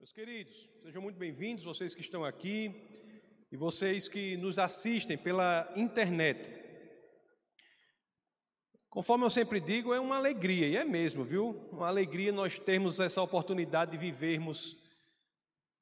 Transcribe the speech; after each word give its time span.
Meus 0.00 0.12
queridos, 0.12 0.70
sejam 0.80 1.02
muito 1.02 1.18
bem-vindos, 1.18 1.64
vocês 1.64 1.92
que 1.92 2.00
estão 2.00 2.22
aqui 2.24 2.72
e 3.50 3.56
vocês 3.56 4.06
que 4.06 4.36
nos 4.36 4.56
assistem 4.56 5.18
pela 5.18 5.68
internet. 5.74 6.48
Conforme 8.88 9.24
eu 9.24 9.30
sempre 9.30 9.58
digo, 9.58 9.92
é 9.92 9.98
uma 9.98 10.16
alegria, 10.16 10.68
e 10.68 10.76
é 10.76 10.84
mesmo, 10.84 11.24
viu? 11.24 11.48
Uma 11.72 11.88
alegria 11.88 12.30
nós 12.30 12.60
termos 12.60 13.00
essa 13.00 13.20
oportunidade 13.20 13.90
de 13.90 13.98
vivermos 13.98 14.76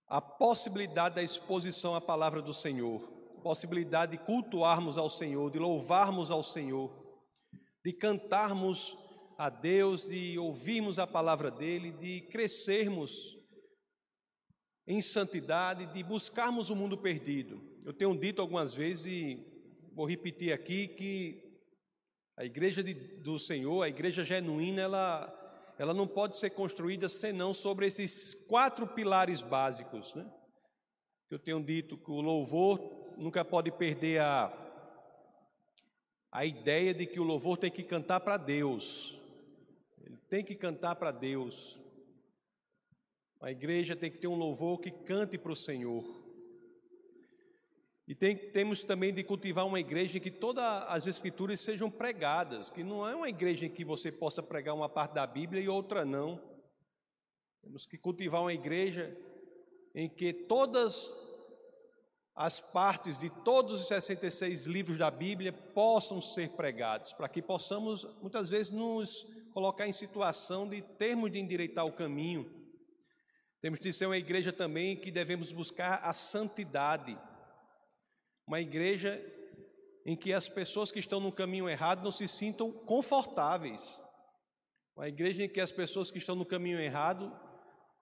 a 0.08 0.22
possibilidade 0.22 1.16
da 1.16 1.22
exposição 1.22 1.94
à 1.94 2.00
palavra 2.00 2.40
do 2.40 2.54
Senhor, 2.54 3.06
possibilidade 3.42 4.12
de 4.12 4.24
cultuarmos 4.24 4.96
ao 4.96 5.10
Senhor, 5.10 5.50
de 5.50 5.58
louvarmos 5.58 6.30
ao 6.30 6.42
Senhor, 6.42 6.90
de 7.84 7.92
cantarmos 7.92 8.96
a 9.36 9.50
Deus, 9.50 10.08
de 10.08 10.38
ouvirmos 10.38 10.98
a 10.98 11.06
palavra 11.06 11.50
dele, 11.50 11.92
de 11.92 12.22
crescermos 12.32 13.35
em 14.86 15.02
santidade, 15.02 15.86
de 15.86 16.02
buscarmos 16.02 16.70
o 16.70 16.76
mundo 16.76 16.96
perdido. 16.96 17.60
Eu 17.84 17.92
tenho 17.92 18.16
dito 18.16 18.40
algumas 18.40 18.74
vezes 18.74 19.06
e 19.06 19.46
vou 19.92 20.06
repetir 20.06 20.52
aqui 20.52 20.88
que 20.88 21.42
a 22.36 22.44
igreja 22.44 22.82
de, 22.82 22.94
do 22.94 23.38
Senhor, 23.38 23.82
a 23.82 23.88
igreja 23.88 24.24
genuína, 24.24 24.82
ela, 24.82 25.74
ela 25.78 25.94
não 25.94 26.06
pode 26.06 26.36
ser 26.36 26.50
construída 26.50 27.08
senão 27.08 27.52
sobre 27.52 27.86
esses 27.86 28.34
quatro 28.46 28.86
pilares 28.86 29.42
básicos, 29.42 30.14
né? 30.14 30.30
Eu 31.30 31.38
tenho 31.38 31.60
dito 31.64 31.96
que 31.96 32.10
o 32.10 32.20
louvor 32.20 32.78
nunca 33.16 33.44
pode 33.44 33.72
perder 33.72 34.20
a, 34.20 34.52
a 36.30 36.44
ideia 36.44 36.94
de 36.94 37.06
que 37.06 37.18
o 37.18 37.24
louvor 37.24 37.56
tem 37.56 37.70
que 37.70 37.82
cantar 37.82 38.20
para 38.20 38.36
Deus. 38.36 39.18
Ele 40.04 40.18
tem 40.28 40.44
que 40.44 40.54
cantar 40.54 40.94
para 40.94 41.10
Deus. 41.10 41.76
A 43.40 43.50
igreja 43.50 43.94
tem 43.94 44.10
que 44.10 44.18
ter 44.18 44.26
um 44.26 44.34
louvor 44.34 44.80
que 44.80 44.90
cante 44.90 45.36
para 45.36 45.52
o 45.52 45.56
Senhor. 45.56 46.04
E 48.08 48.14
tem, 48.14 48.36
temos 48.36 48.84
também 48.84 49.12
de 49.12 49.24
cultivar 49.24 49.66
uma 49.66 49.80
igreja 49.80 50.18
em 50.18 50.20
que 50.20 50.30
todas 50.30 50.64
as 50.88 51.06
escrituras 51.06 51.60
sejam 51.60 51.90
pregadas, 51.90 52.70
que 52.70 52.84
não 52.84 53.06
é 53.06 53.14
uma 53.14 53.28
igreja 53.28 53.66
em 53.66 53.70
que 53.70 53.84
você 53.84 54.12
possa 54.12 54.42
pregar 54.42 54.74
uma 54.74 54.88
parte 54.88 55.14
da 55.14 55.26
Bíblia 55.26 55.60
e 55.60 55.68
outra 55.68 56.04
não. 56.04 56.40
Temos 57.62 57.84
que 57.84 57.98
cultivar 57.98 58.40
uma 58.40 58.52
igreja 58.52 59.16
em 59.92 60.08
que 60.08 60.32
todas 60.32 61.12
as 62.34 62.60
partes 62.60 63.18
de 63.18 63.28
todos 63.28 63.80
os 63.80 63.88
66 63.88 64.66
livros 64.66 64.96
da 64.96 65.10
Bíblia 65.10 65.52
possam 65.52 66.20
ser 66.20 66.50
pregados, 66.50 67.12
para 67.12 67.28
que 67.28 67.42
possamos 67.42 68.04
muitas 68.20 68.48
vezes 68.48 68.70
nos 68.70 69.26
colocar 69.52 69.88
em 69.88 69.92
situação 69.92 70.68
de 70.68 70.80
termos 70.80 71.32
de 71.32 71.40
endireitar 71.40 71.84
o 71.84 71.92
caminho 71.92 72.55
temos 73.60 73.80
de 73.80 73.92
ser 73.92 74.06
uma 74.06 74.18
igreja 74.18 74.52
também 74.52 74.96
que 74.96 75.10
devemos 75.10 75.52
buscar 75.52 76.00
a 76.02 76.12
santidade. 76.12 77.18
Uma 78.46 78.60
igreja 78.60 79.20
em 80.04 80.16
que 80.16 80.32
as 80.32 80.48
pessoas 80.48 80.92
que 80.92 80.98
estão 80.98 81.18
no 81.18 81.32
caminho 81.32 81.68
errado 81.68 82.04
não 82.04 82.10
se 82.12 82.28
sintam 82.28 82.70
confortáveis. 82.70 84.02
Uma 84.96 85.08
igreja 85.08 85.44
em 85.44 85.48
que 85.48 85.60
as 85.60 85.72
pessoas 85.72 86.10
que 86.10 86.18
estão 86.18 86.36
no 86.36 86.46
caminho 86.46 86.78
errado 86.78 87.36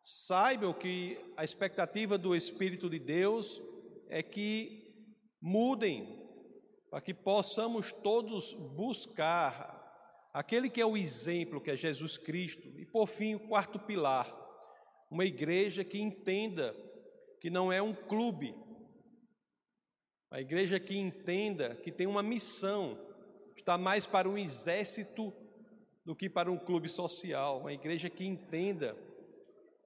saibam 0.03 0.73
que 0.75 1.19
a 1.37 1.43
expectativa 1.43 2.19
do 2.19 2.37
Espírito 2.37 2.91
de 2.91 2.99
Deus 2.99 3.61
é 4.09 4.23
que 4.23 4.85
mudem, 5.41 6.23
para 6.91 7.01
que 7.01 7.15
possamos 7.15 7.91
todos 7.91 8.53
buscar 8.53 9.83
aquele 10.33 10.69
que 10.69 10.81
é 10.81 10.87
o 10.87 10.97
exemplo, 10.97 11.61
que 11.61 11.71
é 11.71 11.77
Jesus 11.77 12.19
Cristo. 12.19 12.69
E 12.79 12.85
por 12.85 13.07
fim, 13.07 13.35
o 13.35 13.49
quarto 13.49 13.79
pilar, 13.79 14.44
uma 15.11 15.25
igreja 15.25 15.85
que 15.85 16.01
entenda 16.01 16.75
que 17.41 17.51
não 17.51 17.73
é 17.73 17.83
um 17.83 17.95
clube, 17.95 18.55
a 20.31 20.41
igreja 20.41 20.81
que 20.81 20.97
entenda 20.97 21.77
que 21.77 21.93
tem 21.93 22.07
uma 22.07 22.23
missão, 22.23 22.99
está 23.55 23.79
mais 23.79 24.07
para 24.07 24.29
um 24.29 24.37
exército 24.37 25.33
do 26.05 26.15
que 26.17 26.29
para 26.29 26.51
um 26.51 26.59
clube 26.59 26.89
social, 26.89 27.61
uma 27.61 27.73
igreja 27.73 28.11
que 28.11 28.27
entenda 28.27 28.97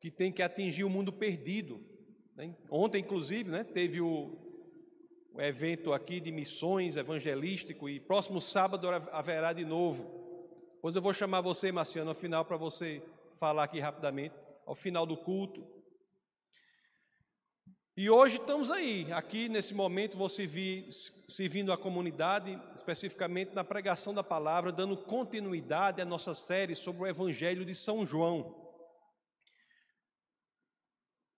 que 0.01 0.11
tem 0.11 0.33
que 0.33 0.43
atingir 0.43 0.85
o 0.85 0.91
mundo 0.91 1.13
perdido. 1.13 1.81
Né? 2.35 2.57
Ontem, 2.71 3.01
inclusive, 3.01 3.51
né, 3.51 3.65
teve 3.65 4.01
o, 4.01 4.39
o 5.35 5.41
evento 5.41 5.93
aqui 5.93 6.21
de 6.21 6.33
missões 6.33 6.97
evangelístico 6.97 7.89
e 7.89 8.01
próximo 8.01 8.41
sábado 8.41 8.89
haverá 8.89 9.53
de 9.53 9.65
novo. 9.65 10.73
Depois 10.77 10.97
eu 10.97 11.03
vou 11.03 11.13
chamar 11.13 11.41
você, 11.41 11.71
Marciano, 11.71 12.11
ao 12.11 12.15
final 12.15 12.45
para 12.45 12.57
você 12.57 13.03
falar 13.37 13.65
aqui 13.65 13.81
rapidamente 13.81 14.35
ao 14.69 14.75
final 14.75 15.07
do 15.07 15.17
culto. 15.17 15.67
E 17.97 18.11
hoje 18.11 18.37
estamos 18.37 18.71
aí, 18.71 19.11
aqui 19.13 19.49
nesse 19.49 19.73
momento, 19.73 20.19
vou 20.19 20.29
servir, 20.29 20.93
servindo 21.27 21.73
a 21.73 21.79
comunidade, 21.79 22.61
especificamente 22.75 23.55
na 23.55 23.65
pregação 23.65 24.13
da 24.13 24.23
palavra, 24.23 24.71
dando 24.71 24.95
continuidade 24.95 26.03
à 26.03 26.05
nossa 26.05 26.35
série 26.35 26.75
sobre 26.75 27.03
o 27.03 27.07
Evangelho 27.07 27.65
de 27.65 27.75
São 27.75 28.05
João. 28.05 28.55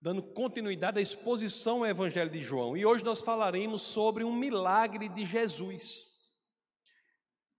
Dando 0.03 0.25
continuidade 0.25 0.99
à 0.99 1.01
exposição 1.01 1.79
ao 1.79 1.87
Evangelho 1.87 2.31
de 2.31 2.43
João. 2.43 2.77
E 2.77 2.85
hoje 2.85 3.05
nós 3.05 3.21
falaremos 3.21 3.83
sobre 3.83 4.25
um 4.25 4.35
milagre 4.35 5.09
de 5.09 5.25
Jesus. 5.25 6.29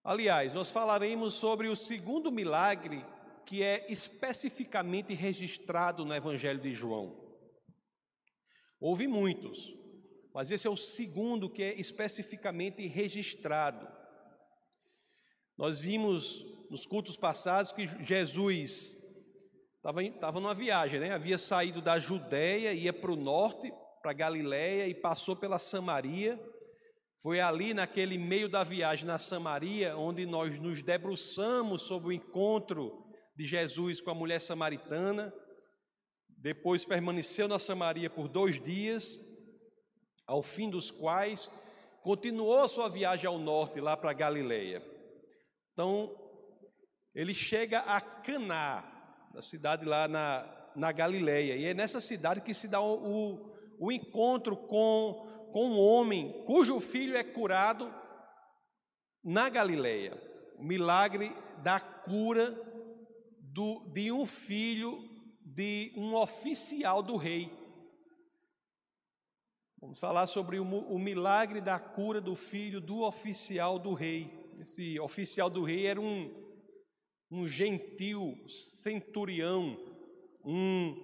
Aliás, 0.04 0.52
nós 0.52 0.70
falaremos 0.70 1.36
sobre 1.36 1.70
o 1.70 1.78
segundo 1.78 2.30
milagre 2.30 3.06
que 3.52 3.62
é 3.62 3.86
especificamente 3.92 5.14
registrado 5.14 6.06
no 6.06 6.16
Evangelho 6.16 6.62
de 6.62 6.74
João. 6.74 7.38
Houve 8.80 9.08
muitos, 9.08 9.76
mas 10.34 10.52
esse 10.52 10.68
é 10.68 10.70
o 10.70 10.78
segundo 10.78 11.50
que 11.50 11.62
é 11.62 11.74
especificamente 11.78 12.88
registrado. 12.88 13.86
Nós 15.58 15.82
vimos 15.82 16.46
nos 16.70 16.86
cultos 16.86 17.18
passados 17.18 17.74
que 17.74 17.86
Jesus 18.06 18.96
estava, 19.76 20.02
estava 20.02 20.40
numa 20.40 20.56
viagem, 20.56 21.02
né? 21.02 21.12
havia 21.12 21.38
saído 21.38 21.82
da 21.82 22.00
Judéia, 22.00 22.72
ia 22.72 22.94
para 22.94 23.12
o 23.12 23.18
norte, 23.18 23.70
para 24.02 24.14
Galiléia 24.14 24.88
e 24.88 24.96
passou 24.96 25.36
pela 25.36 25.60
Samaria. 25.60 26.40
Foi 27.22 27.42
ali 27.42 27.74
naquele 27.74 28.18
meio 28.18 28.48
da 28.48 28.64
viagem 28.64 29.06
na 29.06 29.18
Samaria 29.18 29.98
onde 29.98 30.26
nós 30.26 30.58
nos 30.58 30.82
debruçamos 30.82 31.82
sobre 31.82 32.08
o 32.08 32.14
encontro 32.14 33.11
de 33.42 33.48
Jesus 33.48 34.00
com 34.02 34.12
a 34.12 34.16
mulher 34.16 34.40
samaritana, 34.40 35.34
depois 36.28 36.86
permaneceu 36.86 37.48
na 37.48 37.58
Samaria 37.58 38.08
por 38.08 38.28
dois 38.28 38.62
dias, 38.62 39.20
ao 40.28 40.44
fim 40.44 40.70
dos 40.70 40.92
quais 40.92 41.50
continuou 42.04 42.68
sua 42.68 42.88
viagem 42.88 43.26
ao 43.28 43.40
norte, 43.40 43.82
lá 43.82 43.98
para 43.98 44.14
Galileia. 44.14 44.84
Então, 45.74 46.16
ele 47.16 47.34
chega 47.34 47.80
a 47.80 48.00
Caná, 48.00 48.84
na 49.34 49.42
cidade 49.42 49.86
lá 49.86 50.08
na, 50.08 50.70
na 50.76 50.92
Galileia, 50.92 51.56
e 51.56 51.66
é 51.66 51.74
nessa 51.74 52.00
cidade 52.00 52.42
que 52.42 52.54
se 52.54 52.68
dá 52.68 52.80
o, 52.80 52.94
o, 52.94 53.56
o 53.80 53.92
encontro 53.92 54.56
com, 54.56 55.50
com 55.52 55.72
um 55.72 55.80
homem 55.80 56.44
cujo 56.46 56.80
filho 56.80 57.18
é 57.18 57.24
curado 57.24 57.92
na 59.24 59.50
Galileia. 59.50 60.16
O 60.60 60.64
milagre 60.64 61.36
da 61.64 61.80
cura 61.80 62.71
do, 63.54 63.82
de 63.94 64.12
um 64.12 64.26
filho 64.26 65.10
de 65.44 65.92
um 65.96 66.16
oficial 66.16 67.04
do 67.04 67.18
rei. 67.18 67.52
Vamos 69.80 70.00
falar 70.00 70.28
sobre 70.28 70.60
o, 70.60 70.64
o 70.64 70.98
milagre 70.98 71.60
da 71.60 71.80
cura 71.80 72.22
do 72.22 72.36
filho 72.36 72.80
do 72.80 73.02
oficial 73.02 73.78
do 73.78 73.94
rei. 73.94 74.32
Esse 74.60 75.00
oficial 75.00 75.50
do 75.50 75.64
rei 75.64 75.88
era 75.88 76.00
um, 76.00 76.32
um 77.30 77.48
gentil 77.48 78.38
centurião, 78.48 79.78
um, 80.46 80.96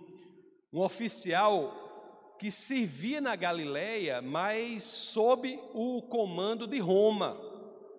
um 0.72 0.80
oficial 0.80 2.36
que 2.40 2.52
servia 2.52 3.20
na 3.20 3.36
Galileia, 3.36 4.22
mas 4.22 4.84
sob 4.84 5.60
o 5.74 6.04
comando 6.04 6.68
de 6.68 6.78
Roma, 6.78 7.36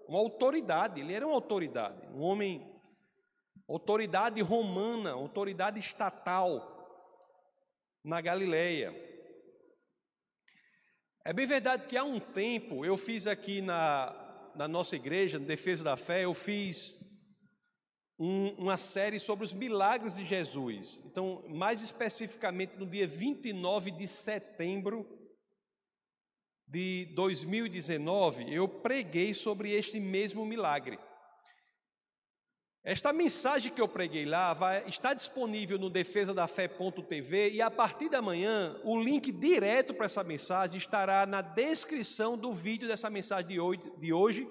uma 0.07 0.21
autoridade, 0.21 1.01
ele 1.01 1.13
era 1.13 1.27
uma 1.27 1.35
autoridade, 1.35 2.07
um 2.15 2.21
homem 2.21 2.68
autoridade 3.69 4.41
romana, 4.41 5.13
autoridade 5.13 5.79
estatal 5.79 6.77
na 8.03 8.21
Galileia. 8.21 8.95
É 11.25 11.33
bem 11.33 11.47
verdade 11.47 11.87
que 11.87 11.97
há 11.97 12.03
um 12.03 12.19
tempo 12.19 12.85
eu 12.85 12.97
fiz 12.97 13.27
aqui 13.27 13.61
na, 13.61 14.53
na 14.57 14.67
nossa 14.67 14.97
igreja, 14.97 15.39
na 15.39 15.45
Defesa 15.45 15.85
da 15.85 15.97
Fé, 15.97 16.25
eu 16.25 16.33
fiz 16.33 16.99
um, 18.19 18.49
uma 18.55 18.79
série 18.79 19.21
sobre 19.21 19.45
os 19.45 19.53
milagres 19.53 20.17
de 20.17 20.25
Jesus. 20.25 21.03
Então, 21.05 21.45
mais 21.49 21.83
especificamente 21.83 22.77
no 22.77 22.87
dia 22.87 23.07
29 23.07 23.91
de 23.91 24.09
setembro 24.09 25.07
de 26.67 27.07
2019, 27.15 28.53
eu 28.53 28.69
preguei 28.69 29.33
sobre 29.35 29.73
este 29.73 30.01
mesmo 30.01 30.45
milagre. 30.45 30.99
Esta 32.89 33.13
mensagem 33.13 33.71
que 33.71 33.83
eu 33.83 33.87
preguei 33.87 34.25
lá 34.25 34.55
vai 34.55 34.83
estar 34.89 35.13
disponível 35.13 35.79
no 35.79 35.91
defesa 35.91 36.33
da 36.33 36.49
fé.tv 36.49 37.51
e 37.51 37.61
a 37.61 37.71
partir 37.71 38.09
da 38.09 38.23
manhã 38.23 38.81
o 38.83 38.99
link 38.99 39.31
direto 39.31 39.93
para 39.93 40.07
essa 40.07 40.25
mensagem 40.25 40.79
estará 40.79 41.27
na 41.27 41.43
descrição 41.43 42.35
do 42.35 42.55
vídeo 42.55 42.89
dessa 42.89 43.11
mensagem 43.11 43.47
de 43.47 43.61
hoje, 43.61 43.93
de 43.99 44.11
hoje 44.11 44.49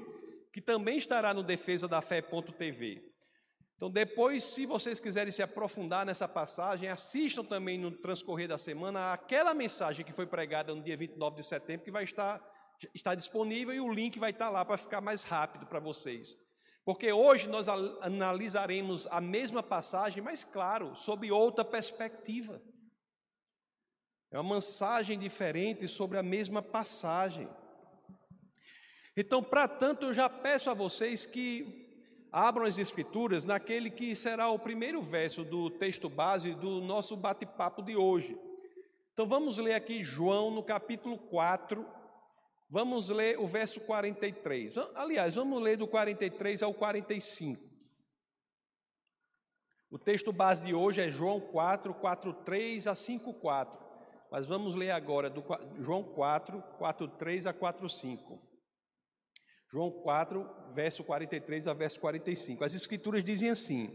que 0.53 0.61
também 0.61 0.99
estará 0.99 1.33
no 1.33 1.41
defesa 1.41 1.87
da 1.87 1.99
fé.tv. 1.99 3.01
Então, 3.75 3.89
depois, 3.89 4.43
se 4.43 4.67
vocês 4.67 4.99
quiserem 4.99 5.31
se 5.31 5.41
aprofundar 5.41 6.05
nessa 6.05 6.27
passagem, 6.27 6.89
assistam 6.89 7.43
também 7.43 7.79
no 7.79 7.89
transcorrer 7.89 8.47
da 8.47 8.57
semana 8.59 9.13
aquela 9.13 9.55
mensagem 9.55 10.05
que 10.05 10.13
foi 10.13 10.27
pregada 10.27 10.75
no 10.75 10.83
dia 10.83 10.95
29 10.95 11.37
de 11.37 11.43
setembro, 11.43 11.83
que 11.83 11.91
vai 11.91 12.03
estar, 12.03 12.39
estar 12.93 13.15
disponível 13.15 13.73
e 13.73 13.79
o 13.79 13.91
link 13.91 14.19
vai 14.19 14.29
estar 14.29 14.51
lá 14.51 14.63
para 14.63 14.77
ficar 14.77 15.01
mais 15.01 15.23
rápido 15.23 15.65
para 15.65 15.79
vocês. 15.79 16.37
Porque 16.87 17.11
hoje 17.11 17.49
nós 17.49 17.67
analisaremos 17.67 19.07
a 19.07 19.19
mesma 19.19 19.61
passagem, 19.61 20.23
mas 20.23 20.45
claro, 20.45 20.95
sob 20.95 21.29
outra 21.29 21.65
perspectiva. 21.65 22.61
É 24.31 24.39
uma 24.39 24.53
mensagem 24.53 25.19
diferente 25.19 25.85
sobre 25.85 26.17
a 26.17 26.23
mesma 26.23 26.61
passagem. 26.61 27.49
Então, 29.17 29.43
para 29.43 29.67
tanto, 29.67 30.05
eu 30.05 30.13
já 30.13 30.29
peço 30.29 30.69
a 30.69 30.73
vocês 30.73 31.25
que 31.25 31.91
abram 32.31 32.65
as 32.65 32.77
Escrituras 32.77 33.43
naquele 33.43 33.89
que 33.89 34.15
será 34.15 34.47
o 34.47 34.57
primeiro 34.57 35.01
verso 35.01 35.43
do 35.43 35.69
texto 35.69 36.07
base 36.07 36.53
do 36.53 36.79
nosso 36.79 37.17
bate-papo 37.17 37.81
de 37.81 37.97
hoje. 37.97 38.39
Então, 39.11 39.27
vamos 39.27 39.57
ler 39.57 39.73
aqui 39.73 40.01
João 40.03 40.51
no 40.51 40.63
capítulo 40.63 41.17
4, 41.17 41.85
Vamos 42.69 43.09
ler 43.09 43.39
o 43.39 43.47
verso 43.47 43.79
43. 43.81 44.77
Aliás, 44.93 45.35
vamos 45.35 45.61
ler 45.61 45.77
do 45.77 45.87
43 45.87 46.61
ao 46.61 46.73
45. 46.73 47.65
O 49.89 49.97
texto 49.97 50.33
base 50.33 50.65
de 50.65 50.73
hoje 50.73 50.99
é 50.99 51.09
João 51.09 51.39
4, 51.39 51.93
4, 51.93 52.33
3 52.43 52.87
a 52.87 52.95
5, 52.95 53.33
4. 53.35 53.87
Mas 54.29 54.49
vamos 54.49 54.75
ler 54.75 54.91
agora 54.91 55.29
do 55.29 55.43
João 55.79 56.03
4, 56.03 56.61
4, 56.77 57.07
3 57.07 57.47
a 57.47 57.53
4, 57.53 57.87
5. 57.87 58.47
João 59.71 59.89
4, 59.89 60.73
verso 60.73 61.03
43 61.05 61.69
a 61.69 61.73
verso 61.73 61.99
45. 62.01 62.63
As 62.65 62.73
escrituras 62.73 63.23
dizem 63.23 63.49
assim: 63.49 63.89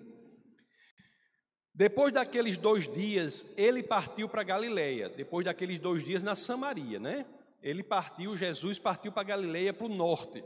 Depois 1.74 2.10
daqueles 2.10 2.56
dois 2.56 2.90
dias, 2.90 3.46
ele 3.54 3.82
partiu 3.82 4.30
para 4.30 4.42
Galileia. 4.42 5.10
Depois 5.10 5.44
daqueles 5.44 5.78
dois 5.78 6.02
dias 6.02 6.22
na 6.22 6.34
Samaria, 6.34 6.98
né? 6.98 7.26
Ele 7.62 7.82
partiu, 7.82 8.36
Jesus 8.36 8.78
partiu 8.78 9.12
para 9.12 9.22
Galileia, 9.22 9.72
para 9.72 9.86
o 9.86 9.94
norte. 9.94 10.44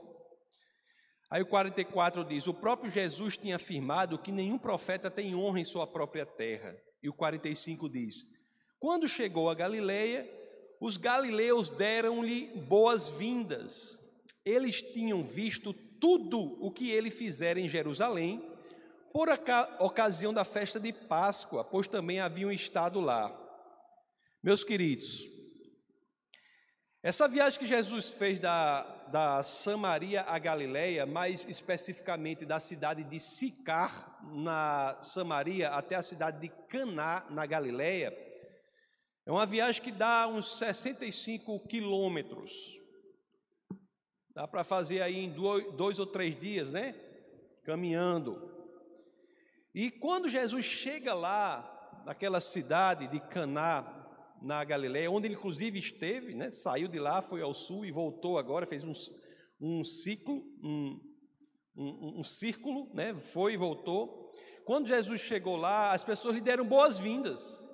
Aí 1.31 1.43
o 1.43 1.47
44 1.47 2.25
diz: 2.25 2.47
O 2.47 2.55
próprio 2.55 2.91
Jesus 2.91 3.37
tinha 3.37 3.57
afirmado 3.57 4.19
que 4.19 4.31
nenhum 4.31 4.59
profeta 4.59 5.11
tem 5.11 5.35
honra 5.35 5.61
em 5.61 5.65
sua 5.65 5.87
própria 5.87 6.27
terra. 6.27 6.77
E 7.03 7.09
o 7.09 7.15
45 7.15 7.89
diz: 7.89 8.27
Quando 8.79 9.09
chegou 9.09 9.51
a 9.51 9.55
Galileia, 9.55 10.31
os 10.81 10.97
galileus 10.97 11.71
deram-lhe 11.71 12.49
boas-vindas. 12.69 14.01
Eles 14.45 14.83
tinham 14.83 15.25
visto 15.25 15.73
tudo 15.73 16.41
o 16.65 16.71
que 16.71 16.91
ele 16.91 17.11
fizera 17.11 17.59
em 17.59 17.69
Jerusalém, 17.69 18.47
por 19.13 19.29
ocasião 19.81 20.33
da 20.33 20.45
festa 20.45 20.79
de 20.79 20.93
Páscoa, 20.93 21.65
pois 21.65 21.89
também 21.89 22.21
haviam 22.21 22.53
estado 22.53 23.01
lá. 23.01 23.35
Meus 24.43 24.63
queridos, 24.63 25.36
essa 27.03 27.29
viagem 27.29 27.59
que 27.59 27.67
Jesus 27.67 28.11
fez 28.11 28.39
da, 28.39 28.83
da 29.09 29.43
Samaria 29.43 30.23
a 30.23 30.39
Galileia, 30.39 31.07
mais 31.07 31.45
especificamente 31.49 32.45
da 32.45 32.59
cidade 32.59 33.05
de 33.05 33.21
Sicar, 33.21 34.21
na 34.33 34.99
Samaria, 35.03 35.71
até 35.71 35.95
a 35.95 36.03
cidade 36.03 36.41
de 36.41 36.49
Caná, 36.69 37.25
na 37.31 37.47
Galileia, 37.47 38.17
é 39.25 39.31
uma 39.31 39.47
viagem 39.47 39.83
que 39.83 39.93
dá 39.93 40.27
uns 40.29 40.59
65 40.59 41.61
quilômetros. 41.67 42.53
Dá 44.35 44.47
para 44.47 44.63
fazer 44.63 45.03
aí 45.03 45.19
em 45.19 45.31
dois 45.31 45.99
ou 45.99 46.07
três 46.07 46.39
dias, 46.39 46.71
né? 46.71 46.95
Caminhando. 47.65 48.55
E 49.75 49.91
quando 49.91 50.29
Jesus 50.29 50.65
chega 50.65 51.13
lá, 51.13 51.73
naquela 52.07 52.41
cidade 52.41 53.09
de 53.09 53.19
Caná, 53.19 54.06
na 54.43 54.63
Galileia, 54.65 55.11
onde 55.11 55.27
ele 55.27 55.35
inclusive 55.35 55.79
esteve, 55.79 56.35
né? 56.35 56.51
saiu 56.51 56.89
de 56.89 56.99
lá, 56.99 57.23
foi 57.23 57.43
ao 57.43 57.55
sul 57.55 57.85
e 57.85 57.91
voltou 57.91 58.39
agora, 58.39 58.67
fez 58.67 58.85
um, 58.85 58.93
um 59.61 59.85
ciclo, 59.85 60.45
um, 60.63 61.01
um, 61.77 62.21
um 62.21 62.23
círculo, 62.23 62.91
né? 62.95 63.15
foi 63.15 63.55
e 63.55 63.57
voltou. 63.57 64.33
Quando 64.65 64.89
Jesus 64.89 65.21
chegou 65.21 65.57
lá, 65.57 65.93
as 65.93 66.05
pessoas 66.05 66.35
lhe 66.35 66.41
deram 66.41 66.67
boas-vindas. 66.67 67.67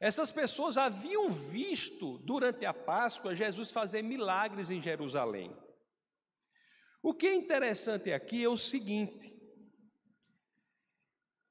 Essas 0.00 0.32
pessoas 0.32 0.76
haviam 0.76 1.30
visto 1.30 2.18
durante 2.18 2.66
a 2.66 2.74
Páscoa 2.74 3.36
Jesus 3.36 3.70
fazer 3.70 4.02
milagres 4.02 4.68
em 4.68 4.82
Jerusalém. 4.82 5.56
O 7.02 7.14
que 7.14 7.26
é 7.26 7.34
interessante 7.34 8.12
aqui 8.12 8.42
é 8.42 8.48
o 8.48 8.56
seguinte: 8.56 9.32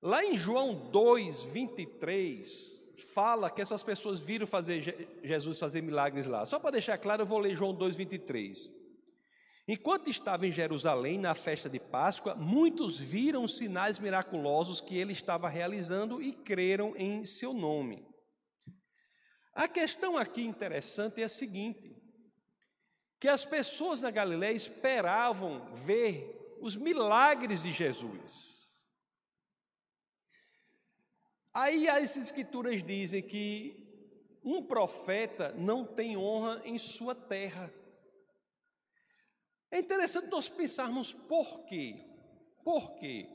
lá 0.02 0.24
em 0.24 0.36
João 0.36 0.90
2, 0.90 1.44
23, 1.44 2.81
fala 3.02 3.50
que 3.50 3.62
essas 3.62 3.84
pessoas 3.84 4.20
viram 4.20 4.48
fazer 4.48 5.20
Jesus 5.24 5.60
fazer 5.60 5.82
milagres 5.82 6.28
lá. 6.28 6.46
Só 6.46 6.60
para 6.60 6.72
deixar 6.72 6.98
claro, 6.98 7.24
eu 7.24 7.26
vou 7.26 7.40
ler 7.40 7.56
João 7.56 7.74
2:23. 7.74 8.72
Enquanto 9.68 10.10
estava 10.10 10.46
em 10.48 10.52
Jerusalém 10.52 11.18
na 11.18 11.36
festa 11.36 11.70
de 11.70 11.80
Páscoa, 11.80 12.36
muitos 12.36 13.00
viram 13.00 13.48
sinais 13.48 14.00
miraculosos 14.00 14.82
que 14.82 14.98
ele 14.98 15.14
estava 15.14 15.48
realizando 15.48 16.22
e 16.22 16.34
creram 16.34 16.96
em 16.98 17.24
seu 17.26 17.54
nome. 17.54 18.06
A 19.54 19.68
questão 19.68 20.18
aqui 20.18 20.42
interessante 20.44 21.22
é 21.22 21.26
a 21.26 21.30
seguinte: 21.30 21.96
que 23.20 23.28
as 23.28 23.46
pessoas 23.46 24.02
na 24.02 24.10
Galiléia 24.10 24.56
esperavam 24.56 25.72
ver 25.74 26.58
os 26.60 26.76
milagres 26.76 27.62
de 27.62 27.72
Jesus. 27.72 28.61
Aí 31.54 31.88
as 31.90 32.16
escrituras 32.16 32.82
dizem 32.82 33.22
que 33.22 33.78
um 34.44 34.64
profeta 34.64 35.54
não 35.58 35.86
tem 35.86 36.16
honra 36.18 36.62
em 36.64 36.78
sua 36.78 37.14
terra. 37.14 37.72
É 39.70 39.80
interessante 39.80 40.30
nós 40.30 40.50
pensarmos 40.50 41.14
por 41.14 41.66
quê. 41.66 42.06
Por 42.64 42.94
quê? 42.96 43.28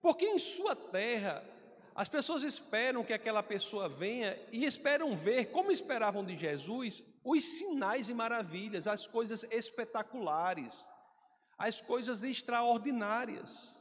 Porque 0.00 0.24
em 0.26 0.38
sua 0.38 0.74
terra 0.74 1.44
as 1.94 2.08
pessoas 2.08 2.42
esperam 2.42 3.04
que 3.04 3.12
aquela 3.12 3.42
pessoa 3.42 3.88
venha 3.88 4.38
e 4.50 4.64
esperam 4.64 5.14
ver, 5.14 5.46
como 5.46 5.72
esperavam 5.72 6.24
de 6.24 6.36
Jesus, 6.36 7.02
os 7.22 7.44
sinais 7.44 8.08
e 8.08 8.14
maravilhas, 8.14 8.86
as 8.86 9.06
coisas 9.06 9.44
espetaculares, 9.50 10.88
as 11.58 11.80
coisas 11.80 12.22
extraordinárias. 12.22 13.79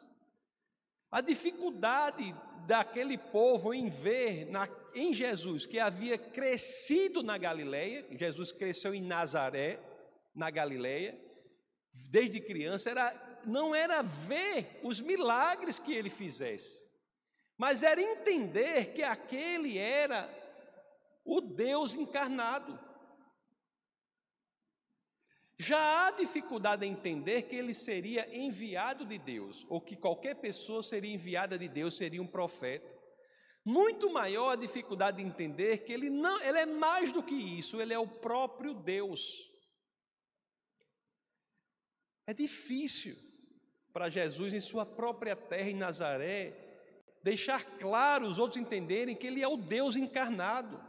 A 1.12 1.22
dificuldade 1.22 2.36
daquele 2.68 3.18
povo 3.18 3.74
em 3.74 3.90
ver 3.90 4.46
na, 4.46 4.70
em 4.94 5.12
Jesus 5.14 5.66
que 5.66 5.80
havia 5.80 6.18
crescido 6.18 7.24
na 7.24 7.38
Galileia, 7.38 8.06
Jesus 8.12 8.52
cresceu 8.52 8.94
em 8.94 9.02
Nazaré, 9.02 9.80
na 10.36 10.52
Galileia, 10.52 11.20
desde 12.10 12.40
criança, 12.40 12.92
era, 12.92 13.42
não 13.46 13.74
era 13.74 14.04
ver 14.04 14.80
os 14.84 15.02
milagres 15.02 15.80
que 15.80 15.94
ele 15.94 16.10
fizesse, 16.10 16.80
mas 17.58 17.82
era 17.82 18.02
entender 18.02 18.94
que 18.94 19.02
aquele 19.02 19.78
era 19.78 20.30
o 21.26 21.42
Deus 21.42 21.96
encarnado. 21.96 22.80
Já 25.62 26.08
há 26.08 26.12
dificuldade 26.12 26.86
em 26.86 26.92
entender 26.94 27.42
que 27.44 27.56
ele 27.58 27.74
seria 27.74 28.34
enviado 28.34 29.06
de 29.06 29.18
Deus, 29.18 29.66
ou 29.68 29.82
que 29.82 29.98
qualquer 29.98 30.36
pessoa 30.36 30.82
seria 30.82 31.14
enviada 31.14 31.58
de 31.58 31.68
Deus, 31.68 31.98
seria 31.98 32.22
um 32.22 32.28
profeta. 32.28 32.90
Muito 33.66 34.10
maior 34.10 34.54
a 34.54 34.56
dificuldade 34.56 35.18
de 35.18 35.24
entender 35.24 35.80
que 35.80 35.92
ele 35.92 36.10
não, 36.10 36.42
ele 36.42 36.60
é 36.60 36.66
mais 36.66 37.12
do 37.12 37.22
que 37.22 37.36
isso, 37.36 37.82
ele 37.82 37.94
é 37.94 38.00
o 38.00 38.08
próprio 38.08 38.74
Deus. 38.74 39.52
É 42.26 42.34
difícil 42.34 43.18
para 43.92 44.10
Jesus 44.10 44.54
em 44.54 44.62
sua 44.62 44.86
própria 44.86 45.36
terra 45.36 45.70
em 45.70 45.76
Nazaré 45.76 46.54
deixar 47.22 47.66
claro 47.78 48.26
os 48.26 48.40
outros 48.40 48.62
entenderem 48.62 49.14
que 49.14 49.28
ele 49.28 49.44
é 49.44 49.48
o 49.48 49.58
Deus 49.58 49.98
encarnado. 49.98 50.80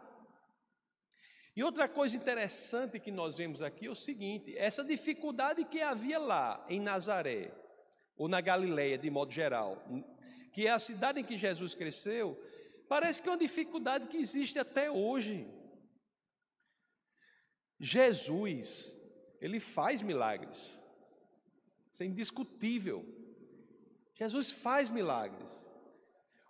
E 1.61 1.63
outra 1.63 1.87
coisa 1.87 2.17
interessante 2.17 2.99
que 2.99 3.11
nós 3.11 3.37
vemos 3.37 3.61
aqui 3.61 3.85
é 3.85 3.91
o 3.91 3.95
seguinte: 3.95 4.57
essa 4.57 4.83
dificuldade 4.83 5.63
que 5.67 5.83
havia 5.83 6.19
lá 6.19 6.65
em 6.71 6.81
Nazaré, 6.81 7.53
ou 8.17 8.29
na 8.29 8.41
Galileia 8.41 8.97
de 8.97 9.11
modo 9.11 9.31
geral, 9.31 9.77
que 10.55 10.67
é 10.67 10.71
a 10.71 10.79
cidade 10.79 11.21
em 11.21 11.23
que 11.23 11.37
Jesus 11.37 11.75
cresceu, 11.75 12.43
parece 12.89 13.21
que 13.21 13.29
é 13.29 13.33
uma 13.33 13.37
dificuldade 13.37 14.09
que 14.09 14.17
existe 14.17 14.59
até 14.59 14.91
hoje. 14.91 15.47
Jesus, 17.79 18.91
ele 19.39 19.61
faz 19.61 20.01
milagres, 20.01 20.83
isso 21.93 22.03
é 22.03 22.07
indiscutível. 22.07 23.05
Jesus 24.15 24.51
faz 24.51 24.89
milagres. 24.89 25.70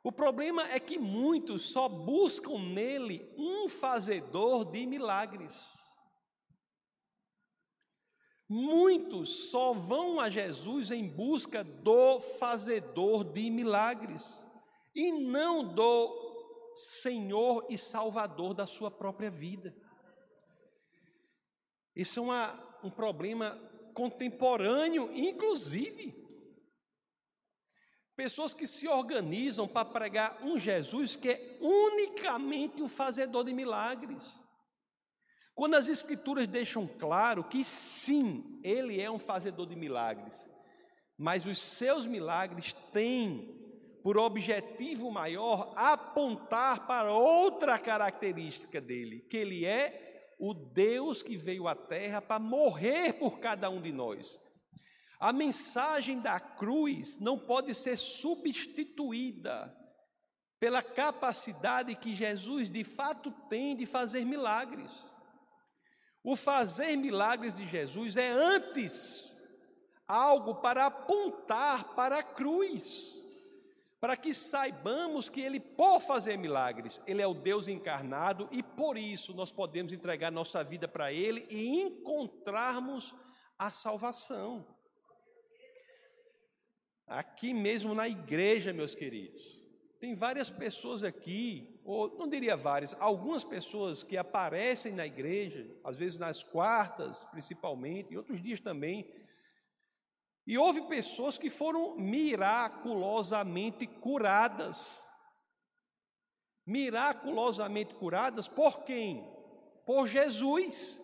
O 0.03 0.11
problema 0.11 0.63
é 0.71 0.81
que 0.81 0.99
muitos 0.99 1.73
só 1.73 1.89
buscam 1.89 2.59
nele 2.59 3.31
um 3.37 3.69
fazedor 3.69 4.65
de 4.65 4.87
milagres. 4.87 5.79
Muitos 8.49 9.51
só 9.51 9.73
vão 9.73 10.19
a 10.19 10.29
Jesus 10.29 10.91
em 10.91 11.07
busca 11.07 11.63
do 11.63 12.19
fazedor 12.19 13.25
de 13.25 13.51
milagres 13.51 14.45
e 14.95 15.13
não 15.13 15.73
do 15.75 16.73
Senhor 16.75 17.67
e 17.69 17.77
Salvador 17.77 18.55
da 18.55 18.67
sua 18.67 18.91
própria 18.91 19.31
vida. 19.31 19.77
Isso 21.95 22.19
é 22.19 22.23
uma, 22.23 22.79
um 22.83 22.91
problema 22.91 23.57
contemporâneo, 23.95 25.13
inclusive. 25.13 26.30
Pessoas 28.21 28.53
que 28.53 28.67
se 28.67 28.87
organizam 28.87 29.67
para 29.67 29.83
pregar 29.83 30.41
um 30.43 30.59
Jesus 30.59 31.17
que 31.17 31.31
é 31.31 31.57
unicamente 31.59 32.83
um 32.83 32.87
fazedor 32.87 33.43
de 33.45 33.55
milagres. 33.55 34.45
Quando 35.55 35.77
as 35.77 35.89
Escrituras 35.89 36.47
deixam 36.47 36.87
claro 36.87 37.43
que 37.43 37.65
sim, 37.65 38.61
ele 38.63 39.01
é 39.01 39.11
um 39.11 39.19
fazedor 39.19 39.67
de 39.67 39.75
milagres, 39.75 40.51
mas 41.17 41.47
os 41.47 41.59
seus 41.63 42.05
milagres 42.05 42.75
têm 42.93 43.59
por 44.03 44.19
objetivo 44.19 45.11
maior 45.11 45.73
apontar 45.75 46.87
para 46.87 47.11
outra 47.11 47.79
característica 47.79 48.83
dele, 48.83 49.21
que 49.31 49.39
ele 49.39 49.65
é 49.65 50.35
o 50.39 50.53
Deus 50.53 51.23
que 51.23 51.39
veio 51.39 51.67
à 51.67 51.75
terra 51.75 52.21
para 52.21 52.39
morrer 52.39 53.15
por 53.15 53.41
cada 53.41 53.71
um 53.71 53.81
de 53.81 53.91
nós. 53.91 54.39
A 55.21 55.35
mensagem 55.35 56.19
da 56.19 56.41
cruz 56.41 57.19
não 57.19 57.39
pode 57.39 57.75
ser 57.75 57.99
substituída 57.99 59.77
pela 60.59 60.83
capacidade 60.83 61.95
que 61.95 62.15
Jesus 62.15 62.71
de 62.71 62.83
fato 62.83 63.31
tem 63.51 63.77
de 63.77 63.85
fazer 63.85 64.25
milagres. 64.25 65.15
O 66.25 66.37
fazer 66.37 66.97
milagres 66.97 67.55
de 67.55 67.67
Jesus 67.67 68.17
é 68.17 68.31
antes 68.31 69.39
algo 70.09 70.57
para 70.57 70.87
apontar 70.87 71.95
para 71.95 72.19
a 72.19 72.23
cruz, 72.23 73.21
para 74.01 74.17
que 74.17 74.33
saibamos 74.33 75.29
que 75.29 75.43
Ele, 75.43 75.61
por 75.61 76.01
fazer 76.01 76.39
milagres, 76.39 77.01
Ele 77.07 77.21
é 77.21 77.27
o 77.27 77.35
Deus 77.35 77.69
encarnado 77.69 78.49
e 78.51 78.63
por 78.63 78.97
isso 78.97 79.35
nós 79.35 79.53
podemos 79.53 79.93
entregar 79.93 80.33
nossa 80.33 80.65
vida 80.65 80.89
para 80.89 81.13
Ele 81.13 81.47
e 81.51 81.81
encontrarmos 81.83 83.15
a 83.59 83.71
salvação. 83.71 84.80
Aqui 87.11 87.53
mesmo 87.53 87.93
na 87.93 88.09
igreja, 88.09 88.73
meus 88.73 88.95
queridos, 88.95 89.61
tem 89.99 90.15
várias 90.15 90.49
pessoas 90.49 91.03
aqui, 91.03 91.69
ou 91.85 92.17
não 92.17 92.29
diria 92.29 92.57
várias, 92.57 92.95
algumas 93.01 93.43
pessoas 93.43 94.05
que 94.05 94.17
aparecem 94.17 94.93
na 94.93 95.05
igreja, 95.05 95.69
às 95.83 95.99
vezes 95.99 96.21
nas 96.21 96.45
quartas, 96.45 97.25
principalmente, 97.25 98.13
e 98.13 98.17
outros 98.17 98.41
dias 98.41 98.61
também. 98.61 99.13
E 100.47 100.57
houve 100.57 100.83
pessoas 100.83 101.37
que 101.37 101.51
foram 101.51 101.97
miraculosamente 101.97 103.89
curadas. 103.89 105.05
Miraculosamente 106.65 107.93
curadas 107.97 108.47
por 108.47 108.85
quem? 108.85 109.29
Por 109.85 110.07
Jesus. 110.07 111.03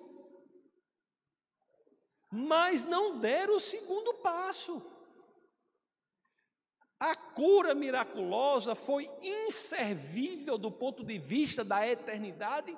Mas 2.30 2.84
não 2.84 3.18
deram 3.18 3.56
o 3.56 3.60
segundo 3.60 4.14
passo. 4.14 4.94
A 6.98 7.14
cura 7.14 7.74
miraculosa 7.74 8.74
foi 8.74 9.08
inservível 9.22 10.56
do 10.56 10.70
ponto 10.70 11.04
de 11.04 11.18
vista 11.18 11.62
da 11.62 11.86
eternidade, 11.86 12.76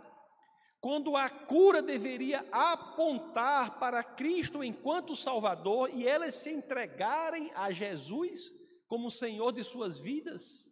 quando 0.81 1.17
a 1.17 1.29
cura 1.29 1.81
deveria 1.81 2.47
apontar 2.51 3.79
para 3.79 4.03
Cristo 4.03 4.63
enquanto 4.63 5.15
Salvador 5.15 5.91
e 5.93 6.07
elas 6.07 6.35
se 6.35 6.51
entregarem 6.51 7.51
a 7.55 7.71
Jesus 7.71 8.53
como 8.89 9.11
Senhor 9.11 9.53
de 9.53 9.63
suas 9.63 9.99
vidas. 9.99 10.69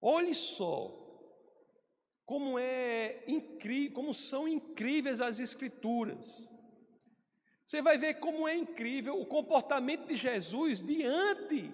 Olhe 0.00 0.34
só 0.34 0.96
como 2.24 2.58
é 2.58 3.24
incrível, 3.26 3.94
como 3.94 4.14
são 4.14 4.46
incríveis 4.46 5.20
as 5.20 5.40
escrituras. 5.40 6.48
Você 7.70 7.80
vai 7.80 7.96
ver 7.96 8.14
como 8.14 8.48
é 8.48 8.56
incrível 8.56 9.20
o 9.20 9.24
comportamento 9.24 10.08
de 10.08 10.16
Jesus 10.16 10.82
diante 10.82 11.72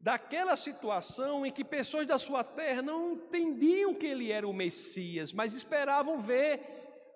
daquela 0.00 0.56
situação 0.56 1.44
em 1.44 1.50
que 1.50 1.64
pessoas 1.64 2.06
da 2.06 2.16
sua 2.16 2.44
terra 2.44 2.80
não 2.80 3.14
entendiam 3.14 3.92
que 3.92 4.06
ele 4.06 4.30
era 4.30 4.46
o 4.46 4.52
Messias, 4.52 5.32
mas 5.32 5.52
esperavam 5.52 6.20
ver 6.20 6.60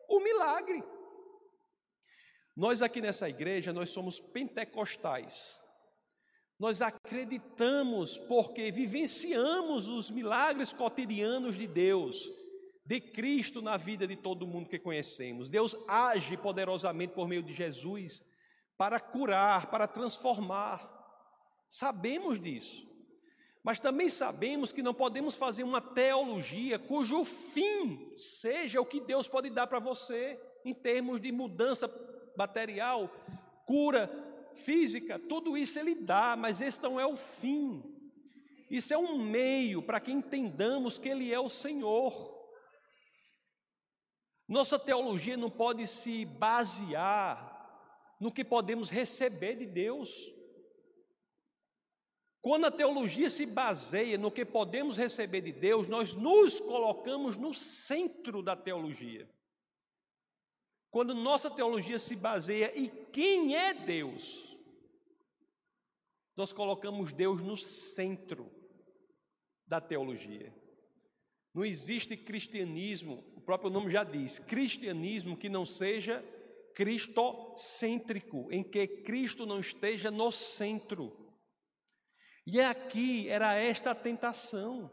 o 0.09 0.19
milagre. 0.19 0.83
Nós 2.57 2.83
aqui 2.83 3.01
nessa 3.01 3.29
igreja, 3.29 3.73
nós 3.73 3.91
somos 3.91 4.19
pentecostais. 4.19 5.57
Nós 6.59 6.83
acreditamos 6.83 8.19
porque 8.19 8.73
vivenciamos 8.73 9.87
os 9.87 10.11
milagres 10.11 10.73
cotidianos 10.73 11.55
de 11.55 11.69
Deus 11.69 12.29
de 12.85 13.01
Cristo 13.01 13.63
na 13.63 13.77
vida 13.77 14.07
de 14.07 14.17
todo 14.17 14.47
mundo 14.47 14.69
que 14.69 14.79
conhecemos. 14.79 15.49
Deus 15.49 15.77
age 15.89 16.37
poderosamente 16.37 17.15
por 17.15 17.27
meio 17.27 17.43
de 17.43 17.53
Jesus 17.53 18.23
para 18.77 19.01
curar, 19.01 19.71
para 19.71 19.87
transformar. 19.87 20.91
Sabemos 21.69 22.39
disso. 22.39 22.93
Mas 23.63 23.79
também 23.79 24.11
sabemos 24.11 24.73
que 24.73 24.83
não 24.83 24.93
podemos 24.93 25.37
fazer 25.37 25.63
uma 25.63 25.81
teologia 25.81 26.79
cujo 26.79 27.25
fim 27.25 28.13
seja 28.15 28.81
o 28.81 28.85
que 28.85 29.01
Deus 29.01 29.27
pode 29.27 29.49
dar 29.49 29.67
para 29.67 29.79
você 29.79 30.39
em 30.65 30.75
termos 30.75 31.19
de 31.19 31.33
mudança 31.33 31.91
material, 32.37 33.11
cura 33.67 34.11
física, 34.55 35.19
tudo 35.19 35.57
isso 35.57 35.79
ele 35.79 35.95
dá, 35.95 36.37
mas 36.37 36.61
esse 36.61 36.83
não 36.83 37.01
é 37.01 37.07
o 37.07 37.17
fim. 37.17 37.83
Isso 38.71 38.93
é 38.93 38.99
um 38.99 39.19
meio 39.19 39.83
para 39.83 40.01
que 40.01 40.13
entendamos 40.13 40.99
que 40.99 41.09
ele 41.09 41.33
é 41.33 41.41
o 41.41 41.49
Senhor. 41.49 42.34
Nossa 44.47 44.79
teologia 44.79 45.37
não 45.37 45.51
pode 45.51 45.87
se 45.87 46.25
basear 46.25 47.55
no 48.21 48.31
que 48.31 48.45
podemos 48.45 48.91
receber 48.91 49.57
de 49.57 49.67
Deus. 49.67 50.11
Quando 52.41 52.67
a 52.67 52.71
teologia 52.71 53.31
se 53.31 53.47
baseia 53.47 54.19
no 54.19 54.31
que 54.31 54.45
podemos 54.45 54.99
receber 54.99 55.41
de 55.41 55.53
Deus, 55.53 55.89
nós 55.89 56.15
nos 56.15 56.61
colocamos 56.61 57.39
no 57.39 57.55
centro 57.55 58.43
da 58.43 58.55
teologia. 58.55 59.29
Quando 60.91 61.15
nossa 61.15 61.51
teologia 61.51 61.99
se 61.99 62.15
baseia 62.15 62.71
em 62.79 62.89
quem 63.11 63.57
é 63.57 63.73
Deus, 63.73 64.55
nós 66.37 66.53
colocamos 66.53 67.13
Deus 67.13 67.43
no 67.43 67.57
centro 67.57 68.51
da 69.67 69.81
teologia. 69.81 70.53
Não 71.55 71.65
existe 71.65 72.17
cristianismo 72.17 73.35
próprio 73.45 73.71
nome 73.71 73.91
já 73.91 74.03
diz, 74.03 74.39
cristianismo 74.39 75.37
que 75.37 75.49
não 75.49 75.65
seja 75.65 76.25
cristocêntrico, 76.75 78.49
em 78.51 78.65
que 78.65 78.87
Cristo 78.87 79.47
não 79.47 79.61
esteja 79.61 80.11
no 80.11 80.33
centro. 80.33 81.13
E 82.47 82.61
aqui 82.61 83.29
era 83.29 83.55
esta 83.55 83.93
a 83.93 83.95
tentação: 83.95 84.91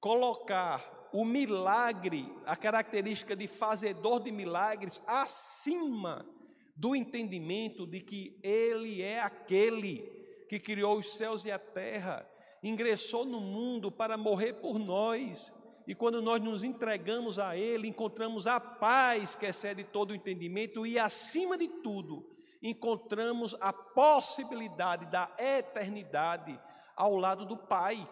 colocar 0.00 1.10
o 1.12 1.24
milagre, 1.24 2.26
a 2.46 2.56
característica 2.56 3.36
de 3.36 3.46
fazedor 3.46 4.20
de 4.20 4.32
milagres, 4.32 5.00
acima 5.06 6.26
do 6.74 6.96
entendimento 6.96 7.86
de 7.86 8.00
que 8.00 8.40
Ele 8.42 9.02
é 9.02 9.20
aquele 9.20 10.10
que 10.48 10.58
criou 10.58 10.98
os 10.98 11.16
céus 11.16 11.44
e 11.44 11.50
a 11.50 11.58
terra, 11.58 12.28
ingressou 12.62 13.24
no 13.24 13.40
mundo 13.40 13.90
para 13.90 14.16
morrer 14.16 14.54
por 14.54 14.78
nós 14.78 15.52
e 15.86 15.94
quando 15.94 16.22
nós 16.22 16.40
nos 16.40 16.62
entregamos 16.62 17.38
a 17.38 17.56
Ele, 17.56 17.88
encontramos 17.88 18.46
a 18.46 18.60
paz 18.60 19.34
que 19.34 19.46
excede 19.46 19.82
todo 19.82 20.12
o 20.12 20.14
entendimento 20.14 20.86
e, 20.86 20.98
acima 20.98 21.58
de 21.58 21.66
tudo, 21.66 22.30
encontramos 22.62 23.56
a 23.60 23.72
possibilidade 23.72 25.06
da 25.06 25.34
eternidade 25.38 26.58
ao 26.94 27.16
lado 27.16 27.44
do 27.44 27.56
Pai. 27.56 28.08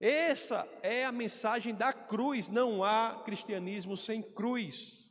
Essa 0.00 0.66
é 0.82 1.04
a 1.04 1.12
mensagem 1.12 1.74
da 1.74 1.92
cruz, 1.92 2.48
não 2.48 2.82
há 2.82 3.22
cristianismo 3.24 3.96
sem 3.96 4.22
cruz. 4.22 5.04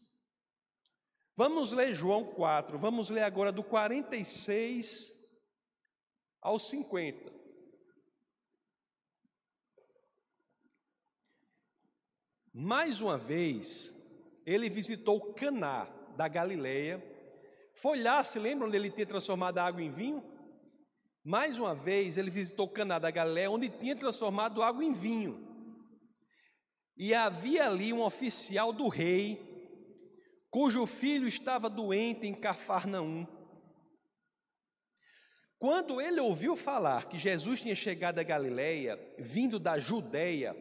Vamos 1.36 1.72
ler 1.72 1.94
João 1.94 2.26
4, 2.26 2.78
vamos 2.78 3.10
ler 3.10 3.24
agora 3.24 3.52
do 3.52 3.64
46 3.64 5.13
ao 6.44 6.60
50. 6.60 7.32
Mais 12.54 13.02
uma 13.02 13.18
vez, 13.18 13.96
ele 14.46 14.70
visitou 14.70 15.34
Caná 15.34 15.86
da 16.16 16.28
Galileia, 16.28 17.02
Foi 17.76 18.04
lá, 18.04 18.24
se 18.24 18.38
lembram 18.38 18.68
onde 18.68 18.78
ele 18.78 18.92
tinha 18.92 19.06
transformado 19.06 19.58
a 19.58 19.64
água 19.64 19.82
em 19.82 19.90
vinho? 19.90 20.24
Mais 21.26 21.58
uma 21.58 21.74
vez, 21.74 22.18
ele 22.18 22.30
visitou 22.30 22.70
Caná 22.70 23.00
da 23.00 23.10
Galiléia, 23.10 23.50
onde 23.50 23.68
tinha 23.68 23.96
transformado 23.96 24.62
água 24.62 24.84
em 24.84 24.92
vinho. 24.92 25.48
E 26.96 27.14
havia 27.16 27.66
ali 27.66 27.92
um 27.92 28.04
oficial 28.04 28.72
do 28.72 28.88
rei, 28.88 29.42
cujo 30.52 30.86
filho 30.86 31.28
estava 31.28 31.68
doente 31.68 32.28
em 32.28 32.36
Cafarnaum. 32.36 33.26
Quando 35.64 36.02
ele 36.02 36.20
ouviu 36.20 36.58
falar 36.58 37.08
que 37.08 37.18
Jesus 37.18 37.62
tinha 37.62 37.74
chegado 37.74 38.20
a 38.20 38.24
Galiléia, 38.24 39.00
vindo 39.18 39.58
da 39.58 39.80
Judéia, 39.80 40.54